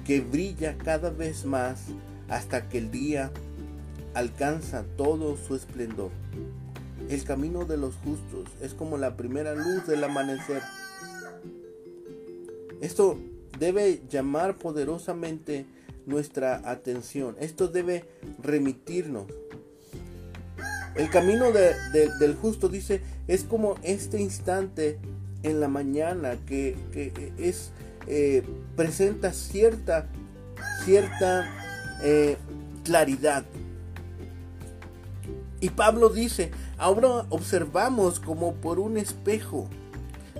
que 0.05 0.21
brilla 0.21 0.77
cada 0.77 1.09
vez 1.09 1.45
más 1.45 1.85
hasta 2.29 2.69
que 2.69 2.77
el 2.77 2.91
día 2.91 3.31
alcanza 4.13 4.83
todo 4.97 5.37
su 5.37 5.55
esplendor. 5.55 6.11
El 7.09 7.23
camino 7.23 7.65
de 7.65 7.77
los 7.77 7.95
justos 7.95 8.49
es 8.61 8.73
como 8.73 8.97
la 8.97 9.15
primera 9.15 9.55
luz 9.55 9.87
del 9.87 10.03
amanecer, 10.03 10.61
Esto 12.81 13.17
debe 13.59 14.01
llamar 14.09 14.57
poderosamente 14.57 15.65
nuestra 16.05 16.69
atención. 16.69 17.35
Esto 17.39 17.67
debe 17.67 18.05
remitirnos. 18.41 19.25
El 20.95 21.09
camino 21.09 21.51
del 21.51 22.35
justo, 22.35 22.69
dice, 22.69 23.01
es 23.27 23.43
como 23.43 23.75
este 23.83 24.19
instante 24.19 24.99
en 25.43 25.59
la 25.59 25.67
mañana 25.67 26.37
que, 26.45 26.75
es, 27.37 27.71
eh, 28.07 28.43
presenta 28.75 29.31
cierta, 29.33 30.07
cierta 30.85 31.47
eh, 32.03 32.37
claridad. 32.83 33.43
Y 35.59 35.69
Pablo 35.69 36.09
dice, 36.09 36.51
ahora 36.77 37.25
observamos 37.29 38.19
como 38.19 38.55
por 38.55 38.79
un 38.79 38.97
espejo. 38.97 39.67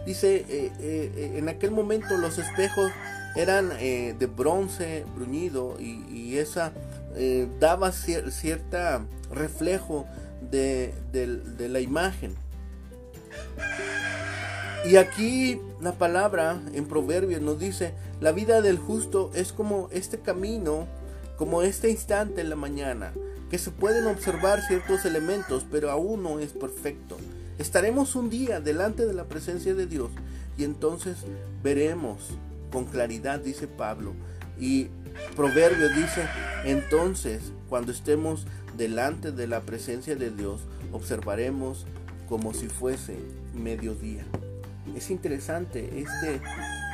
Dice, 0.06 0.46
eh, 0.48 1.34
en 1.38 1.50
aquel 1.50 1.72
momento 1.72 2.18
los 2.18 2.38
espejos 2.38 2.92
eran 3.36 3.70
de 3.70 4.30
bronce 4.36 5.06
bruñido 5.16 5.78
y, 5.80 6.38
esa 6.38 6.72
daba 7.60 7.92
cierta 7.92 9.06
reflejo 9.32 10.06
de, 10.50 10.94
de 11.12 11.70
la 11.70 11.80
imagen. 11.80 12.36
Y 14.86 14.96
aquí 14.96 15.60
la 15.82 15.94
palabra 15.94 16.62
en 16.74 16.86
Proverbios 16.86 17.42
nos 17.42 17.60
dice, 17.60 17.94
la 18.22 18.32
vida 18.32 18.62
del 18.62 18.78
justo 18.78 19.32
es 19.34 19.52
como 19.52 19.90
este 19.92 20.20
camino, 20.20 20.88
como 21.38 21.62
este 21.62 21.90
instante 21.90 22.42
en 22.42 22.50
la 22.50 22.56
mañana, 22.56 23.14
que 23.50 23.58
se 23.58 23.72
pueden 23.72 24.08
observar 24.08 24.62
ciertos 24.62 25.06
elementos, 25.06 25.66
pero 25.70 25.90
aún 25.90 26.24
no 26.24 26.40
es 26.40 26.54
perfecto. 26.54 27.18
Estaremos 27.58 28.16
un 28.16 28.30
día 28.30 28.60
delante 28.60 29.06
de 29.06 29.14
la 29.14 29.26
presencia 29.26 29.74
de 29.74 29.88
Dios 29.88 30.12
y 30.58 30.64
entonces 30.64 31.18
veremos 31.64 32.30
con 32.72 32.86
claridad, 32.86 33.40
dice 33.40 33.68
Pablo. 33.68 34.14
Y 34.60 34.90
Proverbios 35.36 35.96
dice, 35.96 36.28
entonces 36.66 37.52
cuando 37.70 37.92
estemos 37.92 38.46
delante 38.76 39.32
de 39.32 39.48
la 39.48 39.62
presencia 39.62 40.16
de 40.16 40.32
Dios, 40.32 40.62
observaremos 40.92 41.86
como 42.28 42.54
si 42.54 42.68
fuese 42.68 43.18
mediodía. 43.54 44.26
Es 44.96 45.10
interesante 45.10 46.00
este, 46.00 46.42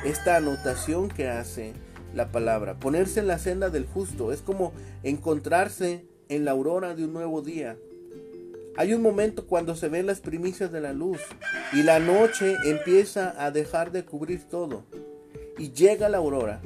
esta 0.04 0.36
anotación 0.36 1.08
que 1.08 1.28
hace 1.28 1.74
la 2.14 2.30
palabra. 2.30 2.78
Ponerse 2.78 3.20
en 3.20 3.26
la 3.26 3.38
senda 3.38 3.70
del 3.70 3.86
justo 3.86 4.32
es 4.32 4.40
como 4.40 4.72
encontrarse 5.02 6.06
en 6.28 6.44
la 6.44 6.52
aurora 6.52 6.94
de 6.94 7.04
un 7.04 7.12
nuevo 7.12 7.42
día. 7.42 7.76
Hay 8.76 8.92
un 8.92 9.02
momento 9.02 9.46
cuando 9.46 9.76
se 9.76 9.88
ven 9.88 10.06
las 10.06 10.20
primicias 10.20 10.72
de 10.72 10.80
la 10.80 10.92
luz 10.92 11.20
y 11.72 11.82
la 11.82 12.00
noche 12.00 12.56
empieza 12.64 13.34
a 13.44 13.50
dejar 13.50 13.92
de 13.92 14.04
cubrir 14.04 14.44
todo. 14.44 14.84
Y 15.58 15.70
llega 15.70 16.08
la 16.08 16.18
aurora 16.18 16.60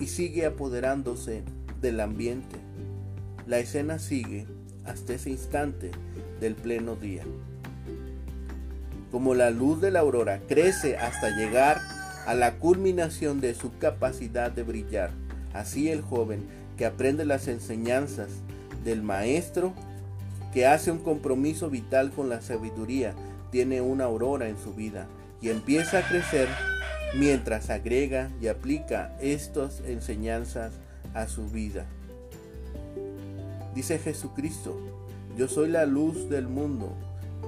y 0.00 0.08
sigue 0.08 0.46
apoderándose 0.46 1.42
del 1.80 2.00
ambiente. 2.00 2.56
La 3.46 3.58
escena 3.58 3.98
sigue 3.98 4.46
hasta 4.84 5.14
ese 5.14 5.30
instante 5.30 5.92
del 6.40 6.56
pleno 6.56 6.96
día 6.96 7.22
como 9.10 9.34
la 9.34 9.50
luz 9.50 9.80
de 9.80 9.90
la 9.90 10.00
aurora, 10.00 10.40
crece 10.46 10.98
hasta 10.98 11.30
llegar 11.30 11.80
a 12.26 12.34
la 12.34 12.58
culminación 12.58 13.40
de 13.40 13.54
su 13.54 13.78
capacidad 13.78 14.50
de 14.50 14.62
brillar. 14.62 15.10
Así 15.54 15.88
el 15.88 16.02
joven 16.02 16.44
que 16.76 16.84
aprende 16.84 17.24
las 17.24 17.48
enseñanzas 17.48 18.28
del 18.86 19.02
maestro, 19.02 19.74
que 20.54 20.66
hace 20.66 20.90
un 20.90 21.00
compromiso 21.00 21.68
vital 21.68 22.12
con 22.12 22.30
la 22.30 22.40
sabiduría, 22.40 23.14
tiene 23.50 23.82
una 23.82 24.04
aurora 24.04 24.48
en 24.48 24.56
su 24.56 24.72
vida 24.72 25.08
y 25.42 25.50
empieza 25.50 25.98
a 25.98 26.08
crecer 26.08 26.48
mientras 27.14 27.68
agrega 27.68 28.30
y 28.40 28.46
aplica 28.46 29.14
estas 29.20 29.80
enseñanzas 29.86 30.72
a 31.14 31.26
su 31.28 31.48
vida. 31.48 31.84
Dice 33.74 33.98
Jesucristo, 33.98 34.80
yo 35.36 35.48
soy 35.48 35.68
la 35.68 35.84
luz 35.84 36.30
del 36.30 36.48
mundo, 36.48 36.94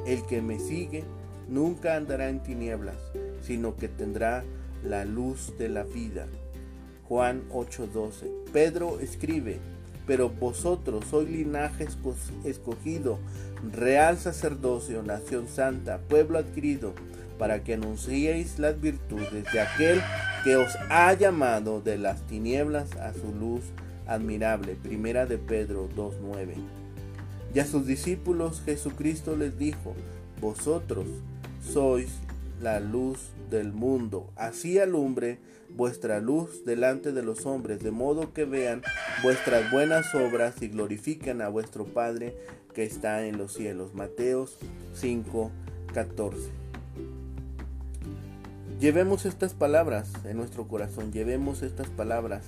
el 0.07 0.27
que 0.27 0.43
me 0.43 0.59
sigue 0.59 1.05
nunca 1.49 1.97
andará 1.97 2.29
en 2.29 2.43
tinieblas, 2.43 2.97
sino 3.41 3.77
que 3.77 3.89
tendrá 3.89 4.45
la 4.85 5.05
luz 5.05 5.55
de 5.57 5.69
la 5.69 5.85
vida. 5.85 6.27
Juan 7.09 7.45
8:12. 7.51 8.27
Pedro 8.53 9.01
escribe, 9.01 9.61
pero 10.09 10.31
vosotros 10.31 11.05
sois 11.09 11.29
linaje 11.29 11.87
escogido, 12.45 13.19
real 13.73 14.17
sacerdocio, 14.17 15.03
nación 15.03 15.47
santa, 15.49 15.99
pueblo 15.99 16.39
adquirido, 16.39 16.95
para 17.39 17.63
que 17.63 17.75
anunciéis 17.75 18.59
las 18.59 18.81
virtudes 18.81 19.45
de 19.53 19.61
aquel 19.61 20.01
que 20.43 20.57
os 20.57 20.75
ha 20.89 21.13
llamado 21.13 21.83
de 21.83 21.99
las 21.99 22.23
tinieblas 22.23 22.97
a 22.97 23.13
su 23.13 23.33
luz 23.39 23.61
admirable. 24.07 24.77
Primera 24.83 25.27
de 25.27 25.37
Pedro 25.37 25.89
2:9. 25.95 26.55
Y 27.55 27.59
a 27.61 27.67
sus 27.67 27.87
discípulos 27.87 28.63
Jesucristo 28.65 29.37
les 29.37 29.59
dijo, 29.59 29.95
vosotros 30.41 31.07
sois 31.63 32.09
la 32.63 32.81
luz 32.81 33.31
del 33.51 33.73
mundo. 33.73 34.33
Así 34.37 34.79
alumbre 34.79 35.39
vuestra 35.71 36.21
luz 36.21 36.65
delante 36.65 37.13
de 37.13 37.23
los 37.23 37.47
hombres, 37.47 37.81
de 37.83 37.91
modo 37.91 38.33
que 38.33 38.45
vean 38.45 38.83
vuestras 39.23 39.71
buenas 39.71 40.15
obras 40.15 40.61
y 40.63 40.69
glorifiquen 40.69 41.43
a 41.43 41.49
vuestro 41.49 41.85
Padre 41.85 42.37
que 42.75 42.85
está 42.85 43.27
en 43.27 43.39
los 43.39 43.53
cielos. 43.53 43.95
Mateos 43.95 44.59
5, 44.95 45.51
14. 45.93 46.49
Llevemos 48.81 49.27
estas 49.27 49.55
palabras 49.55 50.13
en 50.25 50.37
nuestro 50.37 50.69
corazón, 50.69 51.13
llevemos 51.13 51.63
estas 51.63 51.89
palabras 51.89 52.45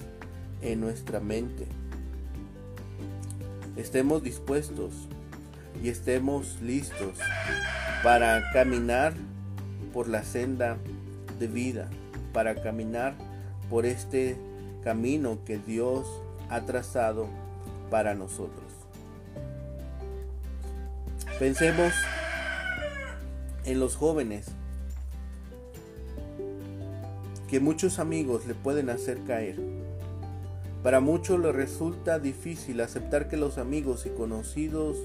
en 0.62 0.80
nuestra 0.80 1.20
mente. 1.20 1.66
Estemos 3.76 4.22
dispuestos 4.22 5.08
y 5.82 5.88
estemos 5.88 6.60
listos 6.60 7.18
para 8.02 8.50
caminar 8.52 9.14
por 9.92 10.09
la 10.09 10.24
senda 10.24 10.76
de 11.38 11.46
vida, 11.46 11.88
para 12.33 12.55
caminar 12.57 13.14
por 13.68 13.87
este 13.87 14.37
camino 14.83 15.38
que 15.44 15.59
Dios 15.59 16.07
ha 16.48 16.62
trazado 16.62 17.29
para 17.90 18.14
nosotros. 18.14 18.64
Pensemos 21.38 21.92
en 23.64 23.81
los 23.81 23.96
jóvenes 23.96 24.46
que 27.48 27.61
muchos 27.61 27.98
amigos 27.98 28.46
le 28.46 28.55
pueden 28.55 28.90
hacer 28.90 29.18
caer. 29.24 29.57
Para 30.83 31.00
muchos 31.00 31.40
les 31.40 31.55
resulta 31.55 32.18
difícil 32.18 32.81
aceptar 32.81 33.29
que 33.29 33.37
los 33.37 33.59
amigos 33.59 34.07
y 34.07 34.11
conocidos 34.11 34.98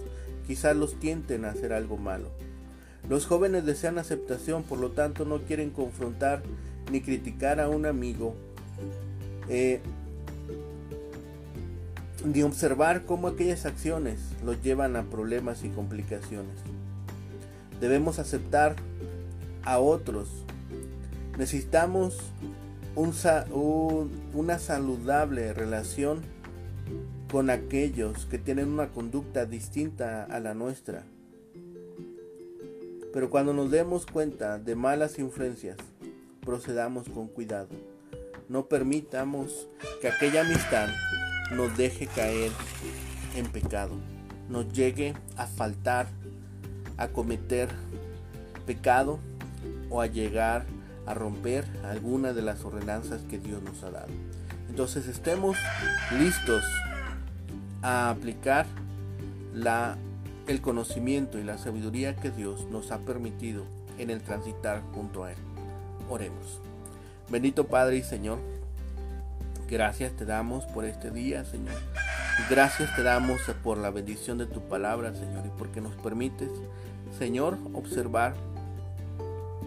quizás 0.46 0.76
los 0.76 1.00
tienten 1.00 1.44
a 1.44 1.50
hacer 1.50 1.74
algo 1.74 1.98
malo. 1.98 2.30
Los 3.10 3.26
jóvenes 3.28 3.66
desean 3.66 3.98
aceptación, 3.98 4.64
por 4.64 4.80
lo 4.80 4.92
tanto 4.92 5.26
no 5.26 5.40
quieren 5.42 5.70
confrontar 5.70 6.42
ni 6.92 7.02
criticar 7.02 7.60
a 7.60 7.70
un 7.70 7.86
amigo, 7.86 8.36
eh, 9.48 9.80
ni 12.26 12.42
observar 12.42 13.06
cómo 13.06 13.28
aquellas 13.28 13.66
acciones 13.66 14.20
los 14.44 14.62
llevan 14.64 14.96
a 14.96 15.04
problemas 15.04 15.64
y 15.64 15.70
complicaciones. 15.70 16.56
Debemos 17.80 18.18
aceptar 18.20 18.76
a 19.64 19.80
otros. 19.80 20.30
Necesitamos 21.38 22.18
una 22.96 24.60
saludable 24.60 25.54
relación 25.54 26.22
con 27.32 27.50
aquellos 27.50 28.26
que 28.26 28.38
tienen 28.40 28.70
una 28.70 28.88
conducta 28.88 29.46
distinta 29.46 30.24
a 30.24 30.40
la 30.40 30.54
nuestra. 30.54 31.04
Pero 33.16 33.30
cuando 33.30 33.54
nos 33.54 33.72
demos 33.72 34.06
cuenta 34.06 34.60
de 34.60 34.76
malas 34.76 35.20
influencias, 35.20 35.78
procedamos 36.42 37.08
con 37.08 37.30
cuidado. 37.30 37.70
No 38.50 38.66
permitamos 38.68 39.70
que 40.02 40.10
aquella 40.10 40.42
amistad 40.42 40.90
nos 41.56 41.78
deje 41.78 42.08
caer 42.08 42.52
en 43.38 43.46
pecado, 43.46 43.96
nos 44.50 44.70
llegue 44.74 45.14
a 45.38 45.48
faltar, 45.48 46.08
a 46.98 47.08
cometer 47.08 47.70
pecado 48.66 49.20
o 49.90 50.02
a 50.02 50.08
llegar 50.08 50.66
a 51.06 51.14
romper 51.14 51.64
alguna 51.86 52.34
de 52.34 52.42
las 52.42 52.66
ordenanzas 52.66 53.22
que 53.30 53.40
Dios 53.40 53.64
nos 53.64 53.82
ha 53.84 53.92
dado. 53.92 54.12
Entonces 54.68 55.08
estemos 55.08 55.56
listos 56.20 56.66
a 57.82 58.10
aplicar 58.10 58.66
la 59.54 59.96
el 60.48 60.62
conocimiento 60.62 61.40
y 61.40 61.44
la 61.44 61.58
sabiduría 61.58 62.16
que 62.16 62.32
Dios 62.32 62.68
nos 62.70 62.92
ha 62.92 63.00
permitido 63.00 63.64
en 63.98 64.10
el 64.10 64.22
transitar 64.22 64.82
junto 64.94 65.24
a 65.24 65.32
Él. 65.32 65.38
Oremos. 66.10 66.62
Bendito 67.30 67.66
Padre 67.66 67.98
y 67.98 68.04
Señor, 68.04 68.40
gracias 69.68 70.14
te 70.14 70.26
damos 70.26 70.66
por 70.66 70.86
este 70.86 71.10
día, 71.10 71.44
Señor. 71.46 71.76
Gracias 72.50 72.96
te 72.96 73.02
damos 73.02 73.42
por 73.64 73.78
la 73.78 73.90
bendición 73.90 74.38
de 74.38 74.46
tu 74.46 74.62
palabra, 74.62 75.14
Señor, 75.14 75.46
y 75.46 75.58
porque 75.58 75.82
nos 75.82 75.96
permites, 75.96 76.52
Señor, 77.18 77.58
observar 77.74 78.36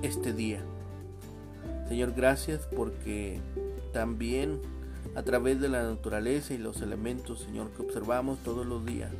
este 0.02 0.32
día. 0.32 0.60
Señor, 1.88 2.12
gracias 2.14 2.68
porque 2.76 3.40
también 3.92 4.60
a 5.16 5.22
través 5.22 5.60
de 5.60 5.68
la 5.68 5.82
naturaleza 5.82 6.54
y 6.54 6.58
los 6.58 6.82
elementos, 6.82 7.40
Señor, 7.40 7.70
que 7.70 7.82
observamos 7.82 8.38
todos 8.44 8.66
los 8.66 8.84
días, 8.84 9.10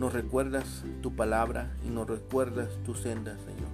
nos 0.00 0.14
recuerdas 0.14 0.82
tu 1.02 1.14
palabra 1.14 1.76
y 1.86 1.90
nos 1.90 2.08
recuerdas 2.08 2.70
tu 2.86 2.94
senda, 2.94 3.36
Señor. 3.44 3.68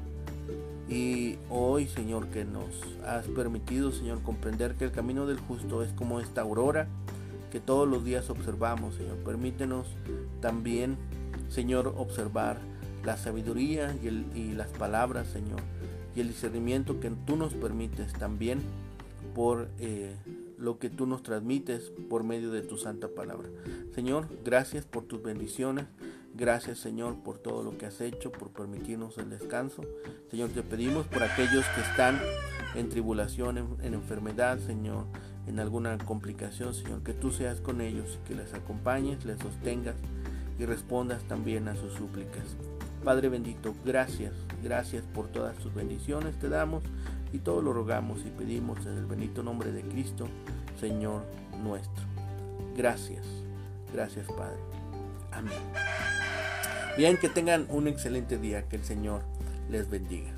Y 0.88 1.38
hoy, 1.48 1.86
Señor, 1.86 2.26
que 2.26 2.44
nos 2.44 2.66
has 3.06 3.26
permitido, 3.28 3.92
Señor, 3.92 4.22
comprender 4.22 4.74
que 4.74 4.84
el 4.84 4.90
camino 4.90 5.26
del 5.26 5.38
justo 5.38 5.84
es 5.84 5.92
como 5.92 6.18
esta 6.18 6.40
aurora 6.40 6.88
que 7.52 7.60
todos 7.60 7.88
los 7.88 8.04
días 8.04 8.28
observamos, 8.28 8.96
Señor. 8.96 9.18
Permítenos 9.18 9.86
también, 10.40 10.96
Señor, 11.48 11.94
observar 11.96 12.58
la 13.04 13.16
sabiduría 13.16 13.96
y, 14.02 14.08
y 14.36 14.52
las 14.52 14.70
palabras, 14.70 15.28
Señor, 15.28 15.60
y 16.16 16.20
el 16.20 16.28
discernimiento 16.28 16.98
que 16.98 17.10
tú 17.24 17.36
nos 17.36 17.54
permites 17.54 18.12
también 18.14 18.62
por 19.36 19.68
eh, 19.78 20.16
lo 20.58 20.78
que 20.78 20.88
tú 20.88 21.06
nos 21.06 21.22
transmites 21.22 21.92
por 22.08 22.24
medio 22.24 22.50
de 22.50 22.62
tu 22.62 22.78
santa 22.78 23.08
palabra. 23.08 23.48
Señor, 23.94 24.28
gracias 24.44 24.84
por 24.86 25.04
tus 25.04 25.22
bendiciones. 25.22 25.86
Gracias 26.36 26.78
Señor 26.78 27.16
por 27.22 27.38
todo 27.38 27.62
lo 27.62 27.78
que 27.78 27.86
has 27.86 27.98
hecho, 28.02 28.30
por 28.30 28.50
permitirnos 28.50 29.16
el 29.16 29.30
descanso. 29.30 29.82
Señor, 30.30 30.50
te 30.50 30.62
pedimos 30.62 31.06
por 31.06 31.22
aquellos 31.22 31.64
que 31.74 31.80
están 31.80 32.20
en 32.74 32.90
tribulación, 32.90 33.78
en, 33.82 33.94
enfermedad, 33.94 34.58
Señor, 34.58 35.06
en 35.46 35.60
alguna 35.60 35.96
complicación, 35.96 36.74
Señor, 36.74 37.02
que 37.02 37.14
tú 37.14 37.30
seas 37.30 37.62
con 37.62 37.80
ellos 37.80 38.18
que 38.28 38.34
les 38.34 38.52
acompañes, 38.52 39.24
les 39.24 39.40
sostengas 39.40 39.94
y 40.58 40.66
respondas 40.66 41.22
también 41.22 41.68
a 41.68 41.76
sus 41.76 41.94
súplicas. 41.94 42.44
Padre 43.02 43.30
bendito, 43.30 43.74
gracias, 43.82 44.34
gracias 44.62 45.04
por 45.14 45.28
todas 45.28 45.56
tus 45.56 45.72
bendiciones 45.72 46.38
te 46.38 46.50
damos 46.50 46.82
y 47.32 47.38
todo 47.38 47.62
lo 47.62 47.72
rogamos 47.72 48.20
y 48.26 48.30
pedimos 48.30 48.84
en 48.84 48.98
el 48.98 49.06
bendito 49.06 49.42
nombre 49.42 49.72
de 49.72 49.80
Cristo, 49.82 50.26
Señor 50.78 51.22
nuestro. 51.62 52.04
Gracias, 52.76 53.24
gracias 53.94 54.26
Padre. 54.26 54.60
Amén. 55.32 56.25
Bien, 56.96 57.18
que 57.18 57.28
tengan 57.28 57.66
un 57.68 57.88
excelente 57.88 58.38
día, 58.38 58.62
que 58.68 58.76
el 58.76 58.84
Señor 58.84 59.22
les 59.68 59.90
bendiga. 59.90 60.32